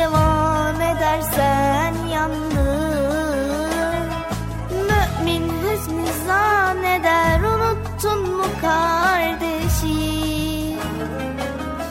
[0.00, 4.04] devam edersen yandın
[4.70, 9.96] Mümin hüsnü zanneder unuttun mu kardeşim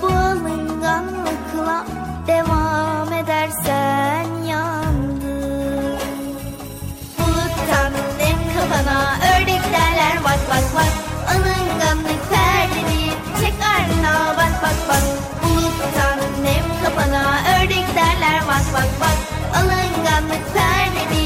[0.01, 1.86] Bu alınganlıkla
[2.28, 5.97] devam edersen yandın
[7.18, 8.99] Buluttan nem kafana
[9.36, 10.91] ördek derler bak bak bak.
[11.30, 13.03] Alınganlık perdeni
[13.39, 15.03] çek ardına bak bak bak.
[15.43, 17.44] Buluttan nem kafana
[18.56, 19.18] bak bak bak.
[19.58, 21.24] Alınganlık perdeni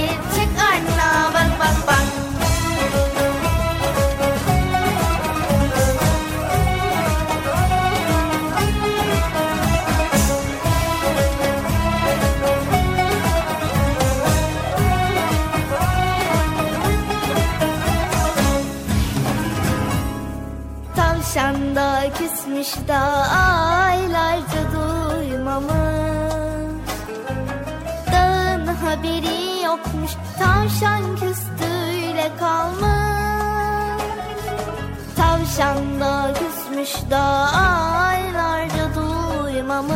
[37.09, 37.21] küsmüş da
[38.07, 39.93] aylarca duymamış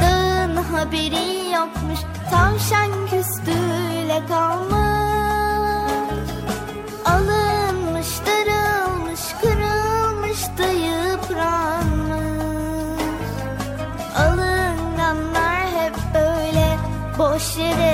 [0.00, 1.98] Dağın haberi yokmuş
[2.30, 4.78] tavşan küstüyle kalmış.
[7.04, 12.18] Alınmış, darılmış, kırılmış da yıpranmış
[14.16, 16.78] Alınganlar hep böyle
[17.18, 17.87] boş yere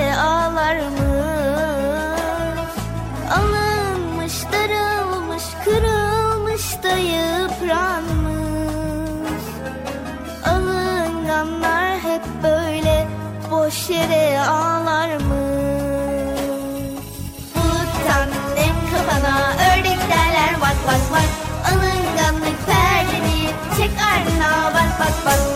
[25.25, 25.54] ardına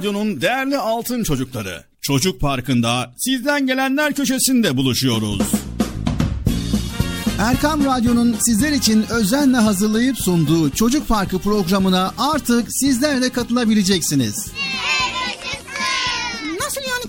[0.00, 1.84] Radyo'nun değerli altın çocukları.
[2.00, 5.42] Çocuk Parkı'nda sizden gelenler köşesinde buluşuyoruz.
[7.38, 14.46] Erkam Radyo'nun sizler için özenle hazırlayıp sunduğu Çocuk Parkı programına artık sizler de katılabileceksiniz.
[14.46, 14.99] Yani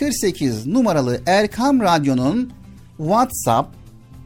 [0.00, 2.52] 48 numaralı Erkam Radyo'nun
[2.96, 3.74] WhatsApp,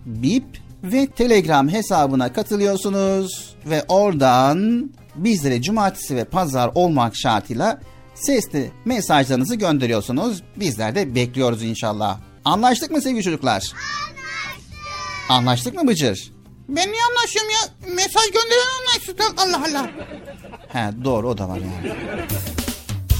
[0.07, 0.45] Bip
[0.83, 7.81] ve Telegram hesabına katılıyorsunuz ve oradan bizlere cumartesi ve pazar olmak şartıyla
[8.14, 10.43] sesli mesajlarınızı gönderiyorsunuz.
[10.57, 12.18] Bizler de bekliyoruz inşallah.
[12.45, 13.72] Anlaştık mı sevgili çocuklar?
[13.72, 15.31] Anlaştık.
[15.31, 16.33] Anlaştık mı Bıcır?
[16.68, 17.95] Ben niye anlaşıyorum ya?
[17.95, 19.37] Mesaj gönderen anlaşsın.
[19.37, 19.91] Allah Allah.
[20.68, 21.95] He doğru o da var yani.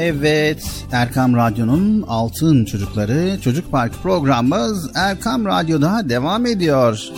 [0.00, 7.08] Evet, Erkam Radyo'nun Altın Çocukları Çocuk Park programımız Erkam Radyo'da devam ediyor.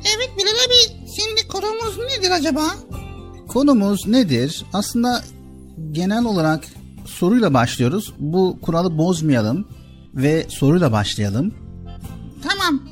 [0.00, 2.62] Evet Bilal abi şimdi konumuz nedir acaba?
[3.48, 4.64] Konumuz nedir?
[4.72, 5.22] Aslında
[5.92, 6.64] genel olarak
[7.04, 8.14] soruyla başlıyoruz.
[8.18, 9.68] Bu kuralı bozmayalım
[10.14, 11.54] ve soruyla başlayalım.
[12.42, 12.82] Tamam.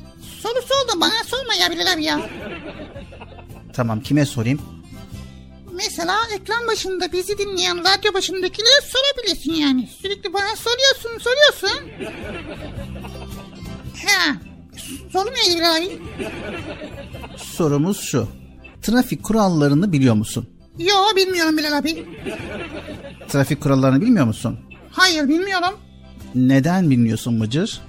[0.41, 2.19] Soru sor da bana sorma ya Bilal abi ya.
[3.73, 4.59] Tamam kime sorayım?
[5.75, 9.89] Mesela ekran başında bizi dinleyen radyo başındakilere sorabilirsin yani.
[10.01, 11.89] Sürekli bana soruyorsun soruyorsun.
[14.07, 14.35] Ha.
[15.13, 15.99] Soru neydi abi?
[17.37, 18.27] Sorumuz şu.
[18.81, 20.49] Trafik kurallarını biliyor musun?
[20.79, 22.05] Yo bilmiyorum Bilal abi.
[23.29, 24.59] Trafik kurallarını bilmiyor musun?
[24.91, 25.79] Hayır bilmiyorum.
[26.35, 27.81] Neden bilmiyorsun Mıcır?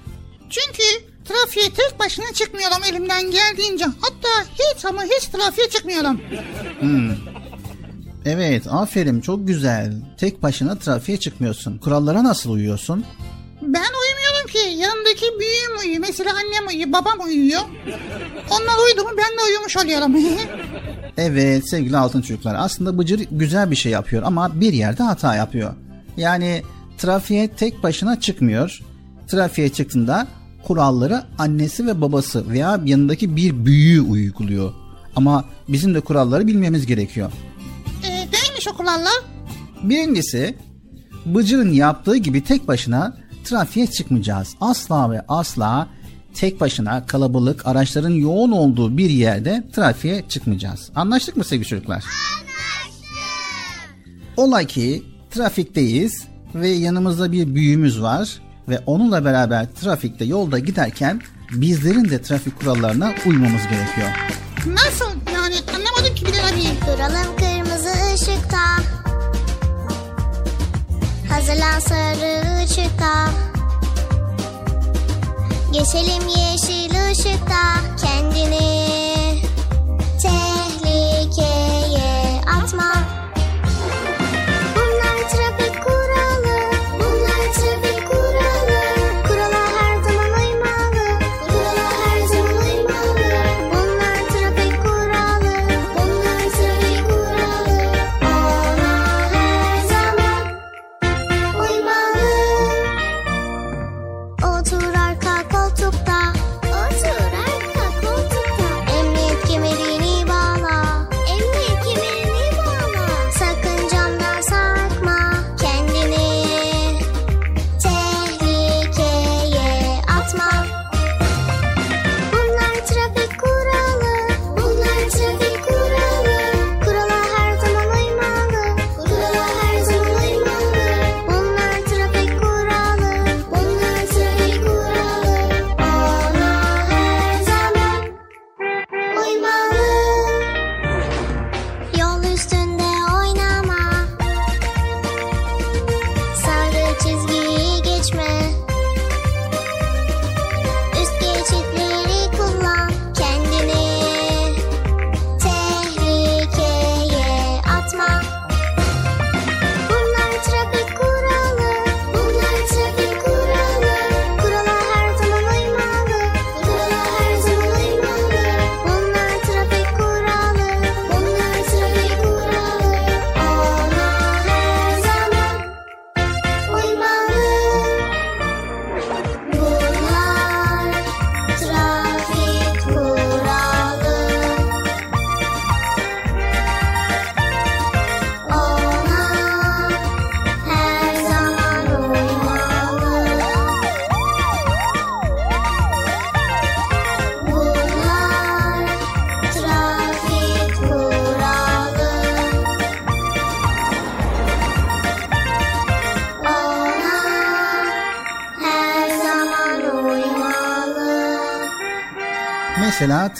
[0.49, 0.83] Çünkü
[1.25, 3.85] trafiğe tek başına çıkmıyorum elimden geldiğince.
[3.85, 6.21] Hatta hiç ama hiç trafiğe çıkmıyorum.
[6.79, 7.11] Hmm.
[8.27, 9.93] Evet aferin çok güzel.
[10.17, 11.77] Tek başına trafiğe çıkmıyorsun.
[11.77, 13.05] Kurallara nasıl uyuyorsun?
[13.61, 13.67] Ben
[14.01, 15.99] uyumuyorum ki yanındaki büyüğüm uyuyor.
[15.99, 17.61] Mesela annem uyuyor, babam uyuyor.
[18.49, 20.15] Onlar uyudu mu ben de uyumuş oluyorum.
[21.17, 25.73] Evet sevgili altın çocuklar aslında Bıcır güzel bir şey yapıyor ama bir yerde hata yapıyor.
[26.17, 26.61] Yani
[26.97, 28.81] trafiğe tek başına çıkmıyor.
[29.27, 30.27] Trafiğe çıktığında
[30.63, 34.73] kuralları annesi ve babası veya yanındaki bir büyüğü uyguluyor.
[35.15, 37.31] Ama bizim de kuralları bilmemiz gerekiyor.
[38.57, 39.13] E, neymiş o kurallar?
[39.83, 40.55] Birincisi
[41.25, 44.55] Bıcır'ın yaptığı gibi tek başına trafiğe çıkmayacağız.
[44.61, 45.87] Asla ve asla
[46.33, 50.89] tek başına kalabalık araçların yoğun olduğu bir yerde trafiğe çıkmayacağız.
[50.95, 52.03] Anlaştık mı sevgili çocuklar?
[52.03, 53.07] Anlaştık.
[54.37, 56.23] Olay ki trafikteyiz
[56.55, 63.13] ve yanımızda bir büyüğümüz var ve onunla beraber trafikte yolda giderken bizlerin de trafik kurallarına
[63.25, 64.09] uymamız gerekiyor.
[64.65, 66.63] Nasıl yani anlamadım ki Bilal abi.
[66.87, 67.36] Duralım
[71.47, 73.29] Hazırlan sarı ışıkta.
[75.71, 77.61] Geçelim yeşil ışıkta
[78.01, 79.16] Kendini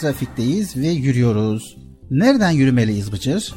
[0.00, 1.76] trafikteyiz ve yürüyoruz.
[2.10, 3.54] Nereden yürümeliyiz Bıcır?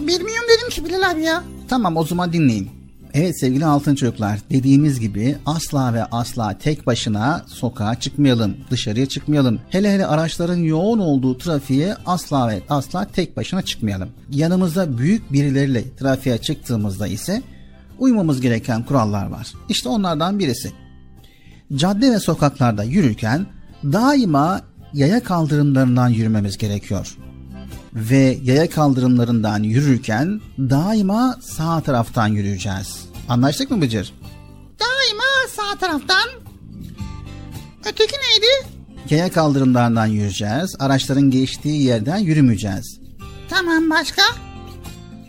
[0.00, 1.44] Bilmiyorum dedim ki Bilal abi ya.
[1.68, 2.82] Tamam o zaman dinleyin.
[3.14, 9.60] Evet sevgili altın çocuklar dediğimiz gibi asla ve asla tek başına sokağa çıkmayalım, dışarıya çıkmayalım.
[9.70, 14.08] Hele hele araçların yoğun olduğu trafiğe asla ve asla tek başına çıkmayalım.
[14.30, 17.42] Yanımızda büyük birileriyle trafiğe çıktığımızda ise
[17.98, 19.52] uymamız gereken kurallar var.
[19.68, 20.72] İşte onlardan birisi.
[21.74, 23.46] Cadde ve sokaklarda yürürken
[23.84, 24.60] daima
[24.94, 27.16] yaya kaldırımlarından yürümemiz gerekiyor
[27.94, 33.08] ve yaya kaldırımlarından yürürken daima sağ taraftan yürüyeceğiz.
[33.28, 34.12] Anlaştık mı Bıcır?
[34.80, 36.28] Daima sağ taraftan.
[37.80, 38.68] Öteki neydi?
[39.10, 40.76] Yaya kaldırımlarından yürüyeceğiz.
[40.78, 43.00] Araçların geçtiği yerden yürümeyeceğiz.
[43.50, 44.22] Tamam başka?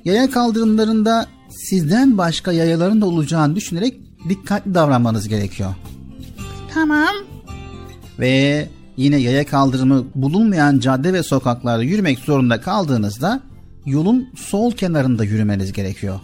[0.06, 4.00] Yaya kaldırımlarında sizden başka yayaların da olacağını düşünerek
[4.30, 5.76] dikkatli davranmanız gerekiyor.
[6.74, 7.16] Tamam.
[8.20, 8.68] Ve
[8.98, 13.42] yine yaya kaldırımı bulunmayan cadde ve sokaklarda yürümek zorunda kaldığınızda
[13.86, 16.20] yolun sol kenarında yürümeniz gerekiyor.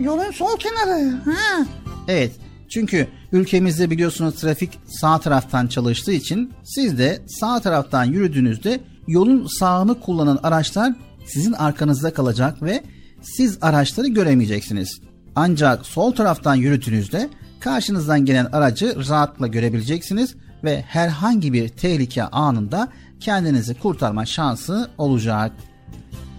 [0.00, 1.10] Yolun sol kenarı.
[1.24, 1.66] Ha.
[2.08, 2.32] Evet
[2.70, 10.00] çünkü ülkemizde biliyorsunuz trafik sağ taraftan çalıştığı için siz de sağ taraftan yürüdüğünüzde yolun sağını
[10.00, 10.94] kullanan araçlar
[11.26, 12.82] sizin arkanızda kalacak ve
[13.22, 15.00] siz araçları göremeyeceksiniz.
[15.36, 17.28] Ancak sol taraftan yürüdüğünüzde
[17.60, 22.88] karşınızdan gelen aracı rahatla görebileceksiniz ve herhangi bir tehlike anında
[23.20, 25.52] kendinizi kurtarma şansı olacak.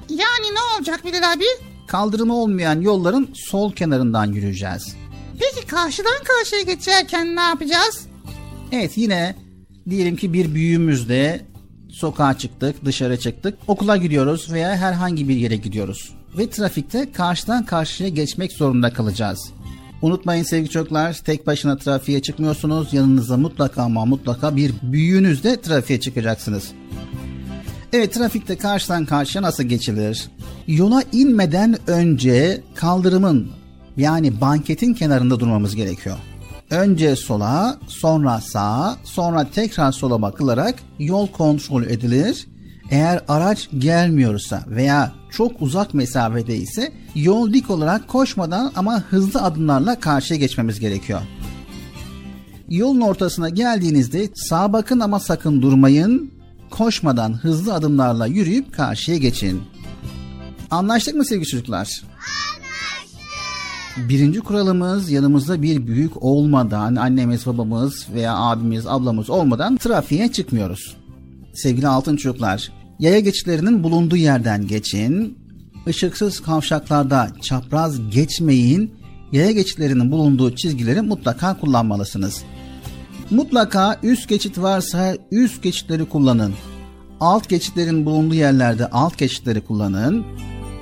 [0.09, 1.45] Yani ne olacak Bilal abi?
[1.87, 4.95] Kaldırımı olmayan yolların sol kenarından yürüyeceğiz.
[5.39, 8.07] Peki karşıdan karşıya geçerken ne yapacağız?
[8.71, 9.35] Evet yine
[9.89, 11.41] diyelim ki bir büyüğümüzde
[11.91, 16.13] sokağa çıktık, dışarı çıktık, okula gidiyoruz veya herhangi bir yere gidiyoruz.
[16.37, 19.51] Ve trafikte karşıdan karşıya geçmek zorunda kalacağız.
[20.03, 22.93] Unutmayın sevgili çocuklar, tek başına trafiğe çıkmıyorsunuz.
[22.93, 26.71] Yanınızda mutlaka ama mutlaka bir büyüğünüzle trafiğe çıkacaksınız.
[27.93, 30.29] Evet trafikte karşıdan karşıya nasıl geçilir?
[30.67, 33.51] Yola inmeden önce kaldırımın
[33.97, 36.17] yani banketin kenarında durmamız gerekiyor.
[36.69, 42.47] Önce sola, sonra sağa, sonra tekrar sola bakılarak yol kontrol edilir.
[42.93, 49.99] Eğer araç gelmiyorsa veya çok uzak mesafede ise yol dik olarak koşmadan ama hızlı adımlarla
[49.99, 51.21] karşıya geçmemiz gerekiyor.
[52.69, 56.31] Yolun ortasına geldiğinizde sağa bakın ama sakın durmayın.
[56.69, 59.61] Koşmadan hızlı adımlarla yürüyüp karşıya geçin.
[60.71, 62.03] Anlaştık mı sevgili çocuklar?
[63.97, 70.97] Birinci kuralımız yanımızda bir büyük olmadan annemiz babamız veya abimiz ablamız olmadan trafiğe çıkmıyoruz.
[71.53, 75.37] Sevgili altın çocuklar yaya geçitlerinin bulunduğu yerden geçin.
[75.87, 78.93] Işıksız kavşaklarda çapraz geçmeyin.
[79.31, 82.43] Yaya geçitlerinin bulunduğu çizgileri mutlaka kullanmalısınız.
[83.29, 86.53] Mutlaka üst geçit varsa üst geçitleri kullanın.
[87.19, 90.25] Alt geçitlerin bulunduğu yerlerde alt geçitleri kullanın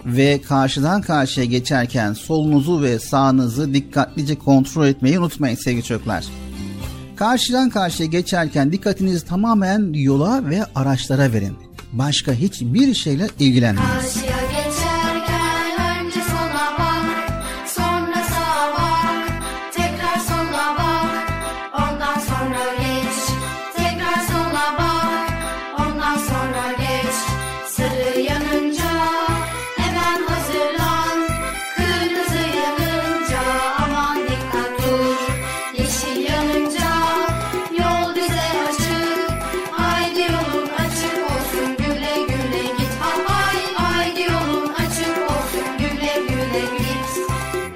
[0.06, 6.26] ve karşıdan karşıya geçerken solunuzu ve sağınızı dikkatlice kontrol etmeyi unutmayın sevgili çocuklar.
[7.16, 11.71] Karşıdan karşıya geçerken dikkatinizi tamamen yola ve araçlara verin.
[11.94, 13.90] Başka hiçbir şeyle ilgilenmeyin.
[13.90, 14.61] Karşıya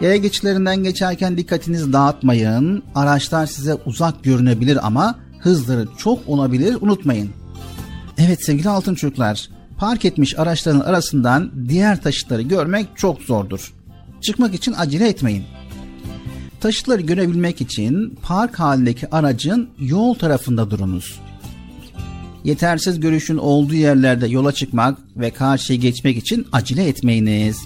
[0.06, 2.84] Yaya geçitlerinden geçerken dikkatinizi dağıtmayın.
[2.96, 7.30] Araçlar size uzak görünebilir ama hızları çok olabilir unutmayın.
[8.18, 13.74] Evet sevgili altın çocuklar, park etmiş araçların arasından diğer taşıtları görmek çok zordur.
[14.22, 15.44] Çıkmak için acele etmeyin.
[16.62, 21.20] Taşıtları görebilmek için park halindeki aracın yol tarafında durunuz.
[22.44, 27.58] Yetersiz görüşün olduğu yerlerde yola çıkmak ve karşıya geçmek için acele etmeyiniz.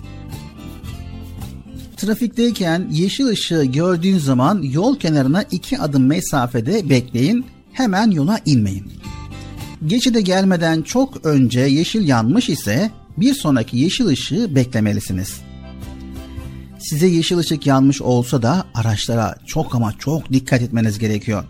[2.00, 8.92] Trafikteyken yeşil ışığı gördüğün zaman yol kenarına iki adım mesafede bekleyin, hemen yola inmeyin.
[9.86, 15.42] Geçide gelmeden çok önce yeşil yanmış ise bir sonraki yeşil ışığı beklemelisiniz.
[16.80, 21.44] Size yeşil ışık yanmış olsa da araçlara çok ama çok dikkat etmeniz gerekiyor.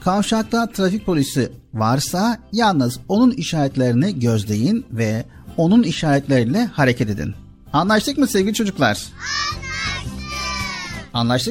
[0.00, 5.24] Kavşakta trafik polisi varsa yalnız onun işaretlerini gözleyin ve
[5.56, 7.34] onun işaretleriyle hareket edin.
[7.72, 8.88] Anlaştık mı sevgili çocuklar?
[8.88, 9.67] Anlaştık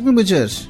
[0.04, 0.70] mı Bıcır?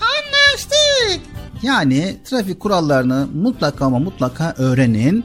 [0.00, 1.20] Anlaştık.
[1.62, 5.24] Yani trafik kurallarını mutlaka ama mutlaka öğrenin.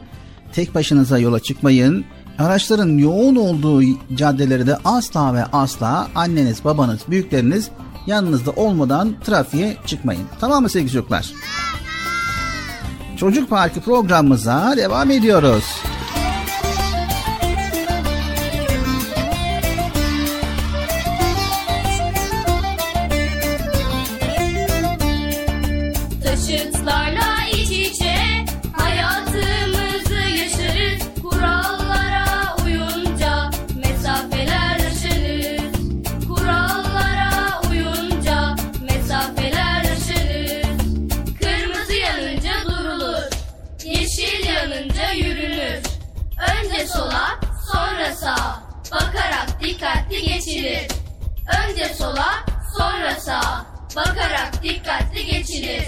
[0.53, 2.05] Tek başınıza yola çıkmayın.
[2.39, 3.81] Araçların yoğun olduğu
[4.15, 7.69] caddeleri de asla ve asla anneniz, babanız, büyükleriniz
[8.07, 10.23] yanınızda olmadan trafiğe çıkmayın.
[10.39, 11.33] Tamam mı sevgili çocuklar?
[13.17, 15.63] Çocuk Parkı programımıza devam ediyoruz.
[50.47, 50.87] Geçilir.
[51.69, 52.45] Önce sola,
[52.77, 53.65] sonra sağa.
[53.95, 55.83] Bakarak dikkatli geçilir.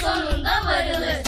[0.00, 1.22] Sonunda varılır.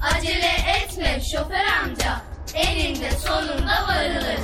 [0.00, 2.20] Acele etme şoför amca.
[2.54, 4.38] Eninde sonunda varılır.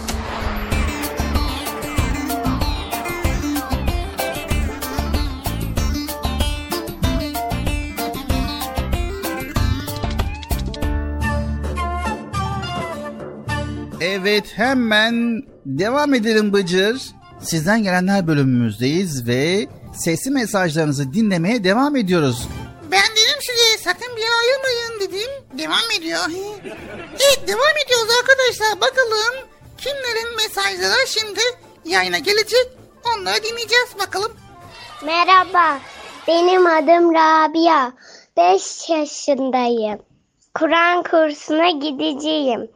[14.00, 17.02] Evet hemen devam edelim Bıcır.
[17.40, 22.48] Sizden gelenler bölümümüzdeyiz ve sesli mesajlarınızı dinlemeye devam ediyoruz.
[23.88, 25.30] Sakın bir yere ayrılmayın dedim.
[25.58, 26.20] Devam ediyor.
[27.10, 28.80] Evet devam ediyoruz arkadaşlar.
[28.80, 29.48] Bakalım
[29.78, 31.40] kimlerin mesajları şimdi
[31.84, 32.66] yayına gelecek.
[33.04, 34.36] Onları dinleyeceğiz bakalım.
[35.02, 35.78] Merhaba,
[36.28, 37.92] benim adım Rabia.
[38.36, 40.02] 5 yaşındayım.
[40.54, 42.70] Kur'an kursuna gideceğim.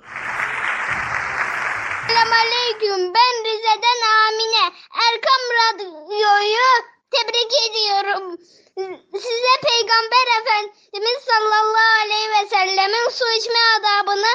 [2.08, 3.14] Selamünaleyküm.
[3.14, 4.74] Ben Rize'den Amine.
[4.94, 6.66] Erkam Radyo'yu
[7.10, 8.38] tebrik ediyorum.
[8.78, 14.26] Size Peygamber Efendimiz sallallahu aleyhi ve sellemin su içme adabını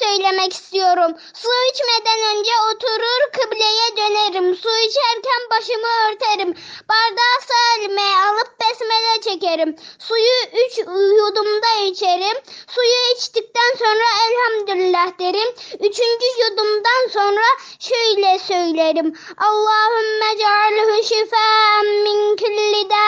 [0.00, 1.12] söylemek istiyorum.
[1.34, 4.56] Su içmeden önce oturur kıbleye dönerim.
[4.56, 6.54] Su içerken başımı örterim.
[6.88, 9.76] Bardağı sağ elime alıp besmele çekerim.
[9.98, 10.78] Suyu üç
[11.18, 12.38] yudumda içerim.
[12.68, 15.54] Suyu içtikten sonra elhamdülillah derim.
[15.74, 17.44] Üçüncü yudumdan sonra
[17.80, 19.18] şöyle söylerim.
[19.38, 23.04] Allahümme cealhu şifaen min külli da.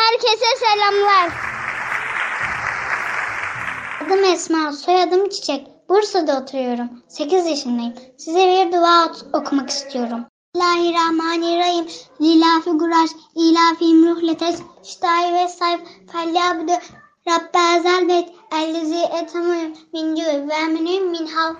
[0.00, 1.30] Herkese selamlar.
[4.06, 5.69] Adım Esma, soyadım Çiçek.
[5.90, 6.88] Bursa'da oturuyorum.
[7.08, 7.94] 8 yaşındayım.
[8.18, 10.26] Size bir dua okumak istiyorum.
[10.54, 11.86] Bismillahirrahmanirrahim.
[12.20, 15.80] Lilafi guraş, ilafim ruhletes, şitayi ve sayf,
[16.12, 16.72] felyabdu,
[17.28, 21.54] Rabbe ezel beyt, ellezi etamuyum, min cüv ve eminim min hav.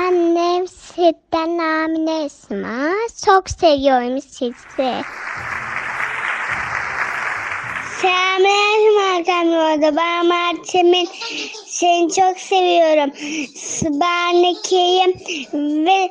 [0.00, 2.92] Annem sizden Amine Esma.
[3.24, 4.54] Çok seviyorum sizi.
[8.02, 11.08] Selamünaleyküm Hakan Ben Mert'imin
[11.66, 13.12] seni çok seviyorum.
[13.56, 15.06] Sübhaneke'yi
[15.86, 16.10] ve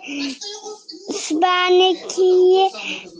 [1.14, 2.72] Sübhaneke'yi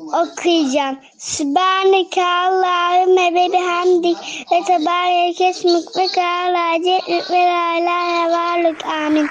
[0.08, 1.00] okuyacağım.
[1.18, 4.18] Sübhaneke Allahümme ve bihamdik
[4.52, 8.86] ve tebarek esmik ve kâlâ ce'lük ve lâ ilâhe varlık.
[8.86, 9.28] Amin.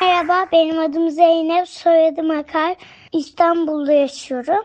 [0.00, 2.76] Merhaba, benim adım Zeynep, soyadım Akar.
[3.12, 4.64] İstanbul'da yaşıyorum.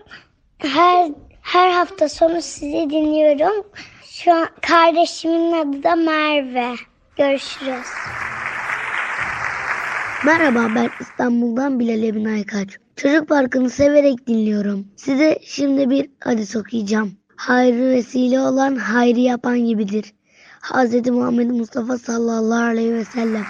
[0.57, 1.09] Her
[1.43, 3.67] her hafta sonu sizi dinliyorum.
[4.05, 6.75] Şu an kardeşimin adı da Merve.
[7.17, 7.87] Görüşürüz.
[10.25, 12.69] Merhaba ben İstanbul'dan Bilal Emin Aykaç.
[12.95, 14.87] Çocuk Parkı'nı severek dinliyorum.
[14.95, 17.11] Size şimdi bir hadis okuyacağım.
[17.35, 20.13] Hayrı vesile olan hayrı yapan gibidir.
[20.61, 21.09] Hz.
[21.09, 23.45] Muhammed Mustafa sallallahu aleyhi ve sellem.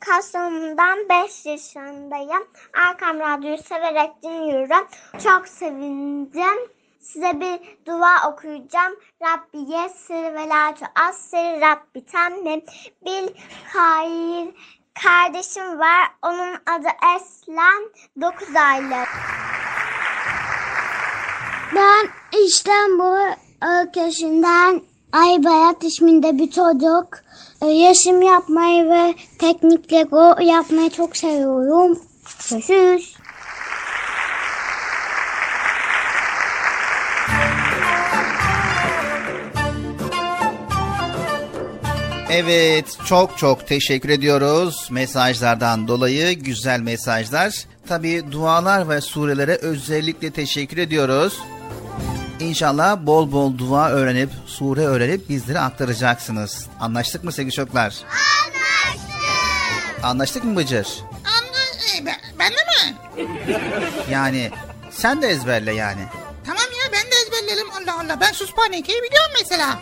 [0.00, 2.48] Kastamonu'dan 5 yaşındayım.
[2.88, 4.88] Arkam Radyo'yu severek dinliyorum.
[5.24, 6.70] Çok sevindim.
[7.00, 8.96] Size bir dua okuyacağım.
[9.22, 12.62] Rabbi yessir ve la tuassir Rabbi temmim.
[13.06, 13.28] Bil
[13.72, 14.54] hayır
[15.02, 16.08] kardeşim var.
[16.22, 17.90] Onun adı Eslen.
[18.20, 19.08] 9 aylık.
[21.74, 22.08] Ben
[22.38, 23.34] İstanbul
[25.10, 27.08] ülkesinden Aybayat isminde bir çocuk.
[27.62, 31.98] Ee, Resim yapmayı ve teknik Lego yapmayı çok seviyorum.
[32.50, 33.14] Görüşürüz.
[42.32, 47.64] Evet çok çok teşekkür ediyoruz mesajlardan dolayı güzel mesajlar.
[47.88, 51.38] Tabi dualar ve surelere özellikle teşekkür ediyoruz.
[52.40, 56.66] İnşallah bol bol dua öğrenip sure öğrenip bizlere aktaracaksınız.
[56.80, 57.94] Anlaştık mı sevgili çocuklar?
[58.04, 60.04] Anlaştık.
[60.04, 60.88] Anlaştık mı Bıcır?
[61.24, 62.96] Anla, e, ben, ben de mi?
[64.10, 64.50] Yani
[64.90, 66.00] sen de ezberle yani.
[66.46, 68.20] Tamam ya ben de ezberlerim Allah Allah.
[68.20, 69.78] Ben Suspaneke'yi biliyorum mesela.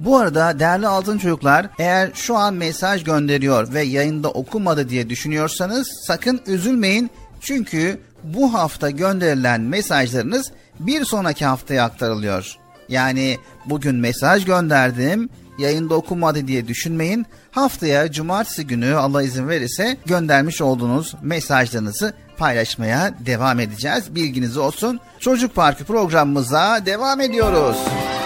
[0.00, 5.88] Bu arada değerli altın çocuklar eğer şu an mesaj gönderiyor ve yayında okumadı diye düşünüyorsanız
[6.06, 7.10] sakın üzülmeyin.
[7.40, 12.56] Çünkü bu hafta gönderilen mesajlarınız bir sonraki haftaya aktarılıyor.
[12.88, 15.28] Yani bugün mesaj gönderdim
[15.58, 17.26] yayında okumadı diye düşünmeyin.
[17.50, 24.14] Haftaya cumartesi günü Allah izin verirse göndermiş olduğunuz mesajlarınızı paylaşmaya devam edeceğiz.
[24.14, 25.00] Bilginiz olsun.
[25.18, 27.76] Çocuk Parkı programımıza devam ediyoruz.
[27.86, 28.21] benim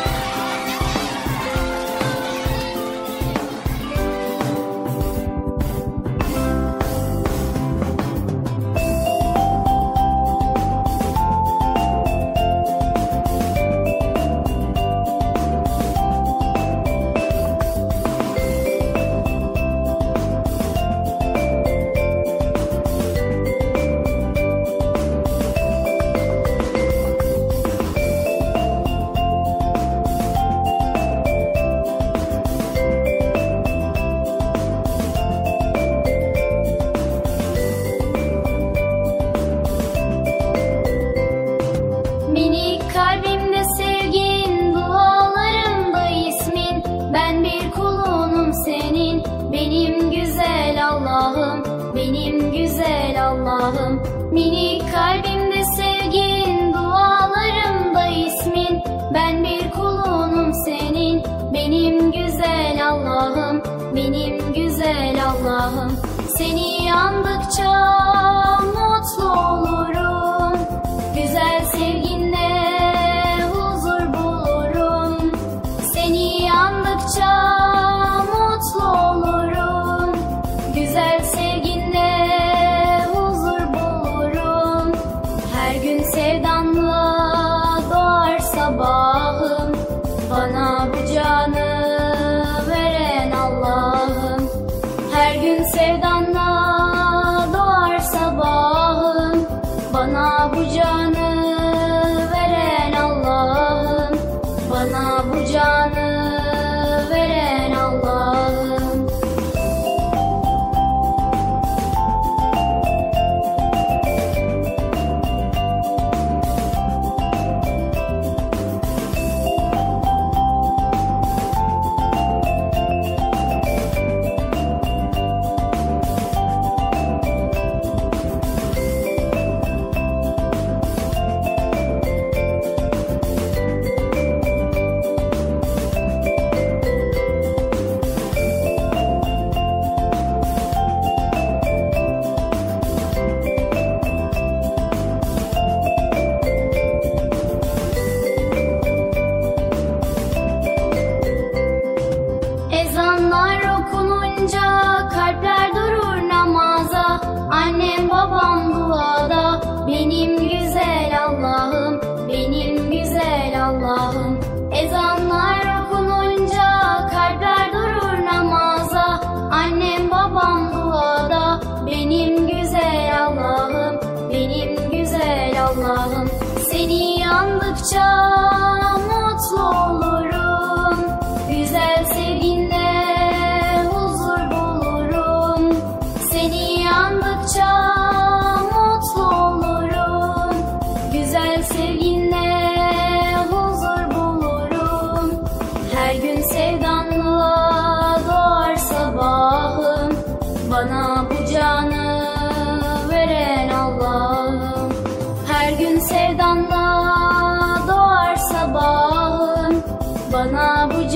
[53.66, 54.02] Allah'ım.
[54.32, 58.82] Minik kalbimde sevgin, dualarımda ismin.
[59.14, 61.22] Ben bir kulunum senin,
[61.55, 63.62] benim güzel Allah'ım.
[63.97, 65.93] Benim güzel Allah'ım.
[66.38, 67.26] Seni yandıkça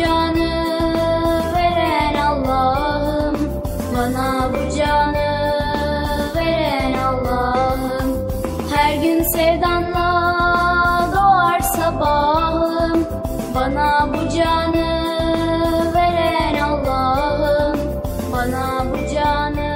[0.00, 0.52] canı
[1.54, 3.36] veren Allah'ım.
[3.96, 5.30] Bana bu canı
[6.36, 8.28] veren Allah'ım.
[8.74, 10.08] Her gün sevdanla
[11.14, 13.06] doğar sabahım.
[13.54, 14.90] Bana bu canı
[15.94, 17.78] veren Allah'ım.
[18.32, 19.70] Bana bu canı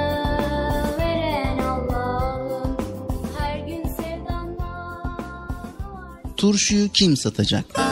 [0.99, 2.77] veren Allah'ım.
[3.39, 5.17] Her gün sevdanla
[6.37, 7.84] Turşuyu kim satacak?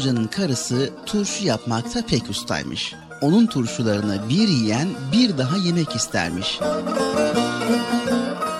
[0.00, 2.94] Hoca'nın karısı turşu yapmakta pek ustaymış.
[3.20, 6.60] Onun turşularını bir yiyen bir daha yemek istermiş.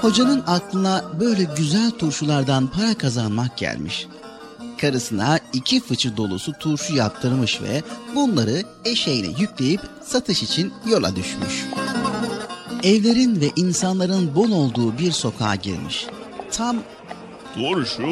[0.01, 4.07] Hocanın aklına böyle güzel turşulardan para kazanmak gelmiş.
[4.81, 7.83] Karısına iki fıçı dolusu turşu yaptırmış ve
[8.15, 11.67] bunları eşeğine yükleyip satış için yola düşmüş.
[12.83, 16.07] Evlerin ve insanların bol olduğu bir sokağa girmiş.
[16.53, 16.77] Tam
[17.55, 18.03] Turşu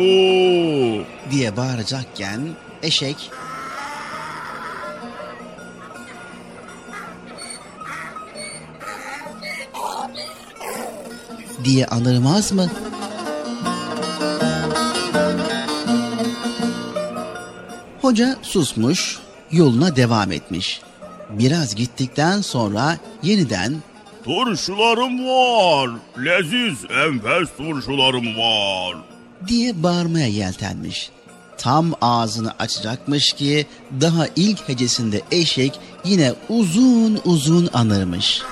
[1.30, 2.40] diye bağıracakken
[2.82, 3.30] eşek
[11.64, 12.70] diye anırmaz mı?
[18.00, 19.18] Hoca susmuş,
[19.50, 20.80] yoluna devam etmiş.
[21.30, 23.76] Biraz gittikten sonra yeniden
[24.24, 25.90] Turşularım var.
[26.24, 28.96] Leziz enfes turşularım var.
[29.48, 31.10] diye bağırmaya yeltenmiş.
[31.58, 33.66] Tam ağzını açacakmış ki
[34.00, 38.42] daha ilk hecesinde eşek yine uzun uzun anırmış.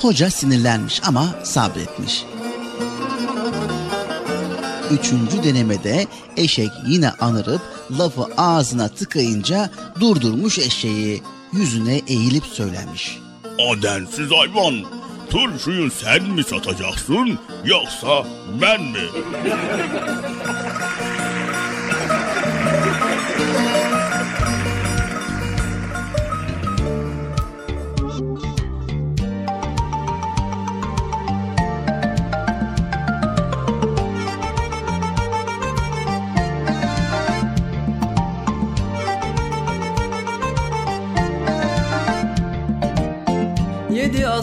[0.00, 2.24] Hoca sinirlenmiş ama sabretmiş.
[4.90, 6.06] Üçüncü denemede
[6.36, 7.60] eşek yine anırıp
[7.98, 9.70] lafı ağzına tıkayınca
[10.00, 11.22] durdurmuş eşeği.
[11.58, 13.18] Yüzüne eğilip söylemiş.
[13.70, 14.74] Adensiz hayvan.
[15.30, 18.26] Turşuyu sen mi satacaksın yoksa
[18.62, 19.00] ben mi?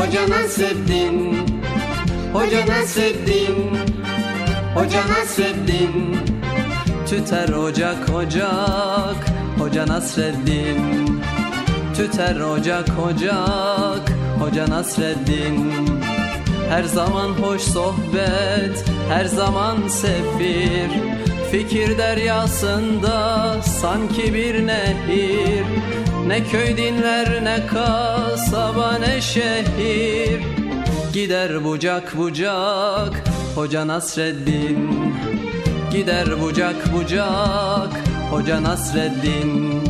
[0.00, 1.36] Hoca Nasreddin.
[2.32, 3.78] Hoca Nasreddin.
[4.74, 6.16] Hoca Nasreddin.
[7.06, 9.20] Tüter ocak ocak.
[9.58, 10.80] Hoca Nasreddin.
[11.96, 14.12] Tüter ocak ocak.
[14.40, 15.72] Hoca Nasreddin.
[16.70, 20.90] Her zaman hoş sohbet Her zaman sefir
[21.50, 25.64] Fikir deryasında sanki bir nehir
[26.30, 30.42] Ne köy dinler ne kasaba ne şehir.
[31.12, 33.24] Gider bucak bucak
[33.54, 34.90] Hoca Nasreddin.
[35.92, 38.00] Gider bucak bucak
[38.30, 39.89] Hoca Nasreddin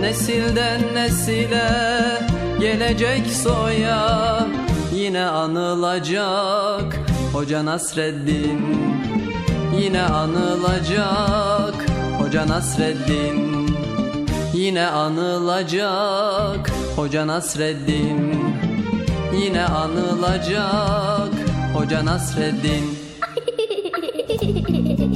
[0.00, 1.70] Nesilden nesile
[2.60, 4.46] gelecek soya
[4.94, 7.00] Yine anılacak
[7.32, 8.60] Hoca Nasreddin.
[9.80, 11.86] Yine anılacak
[12.18, 13.66] Hoca Nasreddin.
[14.54, 18.34] Yine anılacak Hoca Nasreddin.
[19.42, 21.32] Yine anılacak
[21.74, 22.98] Hoca Nasreddin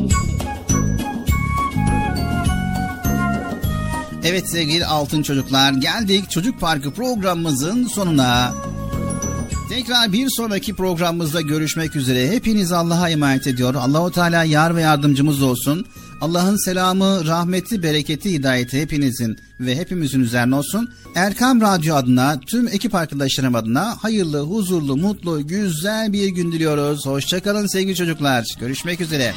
[4.24, 8.54] Evet sevgili altın çocuklar geldik Çocuk Parkı programımızın sonuna.
[9.68, 12.30] Tekrar bir sonraki programımızda görüşmek üzere.
[12.30, 13.74] Hepiniz Allah'a emanet ediyor.
[13.74, 15.86] Allahu Teala yar ve yardımcımız olsun.
[16.20, 20.92] Allah'ın selamı, rahmeti, bereketi, hidayeti hepinizin ve hepimizin üzerine olsun.
[21.14, 27.06] Erkam Radyo adına, tüm ekip arkadaşlarım adına hayırlı, huzurlu, mutlu, güzel bir gün diliyoruz.
[27.06, 28.44] Hoşçakalın sevgili çocuklar.
[28.60, 29.34] Görüşmek üzere.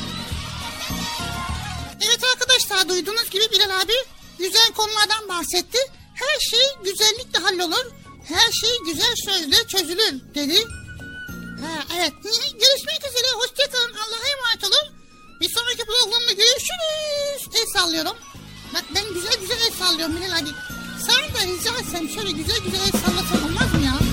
[2.01, 5.77] Evet arkadaşlar duyduğunuz gibi Bilal abi güzel konulardan bahsetti.
[6.13, 7.85] Her şey güzellikle hallolur.
[8.27, 10.67] Her şey güzel sözle çözülür dedi.
[11.63, 12.13] Ha, evet
[12.63, 14.87] görüşmek üzere hoşçakalın Allah'a emanet olun.
[15.39, 17.41] Bir sonraki programda görüşürüz.
[17.55, 18.17] El sallıyorum.
[18.73, 20.49] Bak ben güzel güzel el sallıyorum Bilal hadi.
[21.05, 24.12] Sen de rica etsem şöyle güzel güzel el sallasan olmaz mı ya?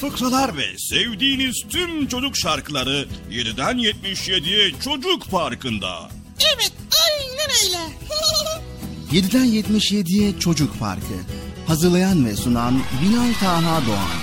[0.00, 6.08] fıkralar ve sevdiğiniz tüm çocuk şarkıları 7'den 77'ye Çocuk Parkı'nda.
[6.54, 6.72] Evet
[7.08, 7.94] aynen öyle.
[9.12, 11.14] 7'den 77'ye Çocuk Parkı.
[11.66, 14.17] Hazırlayan ve sunan Binal Taha Doğan.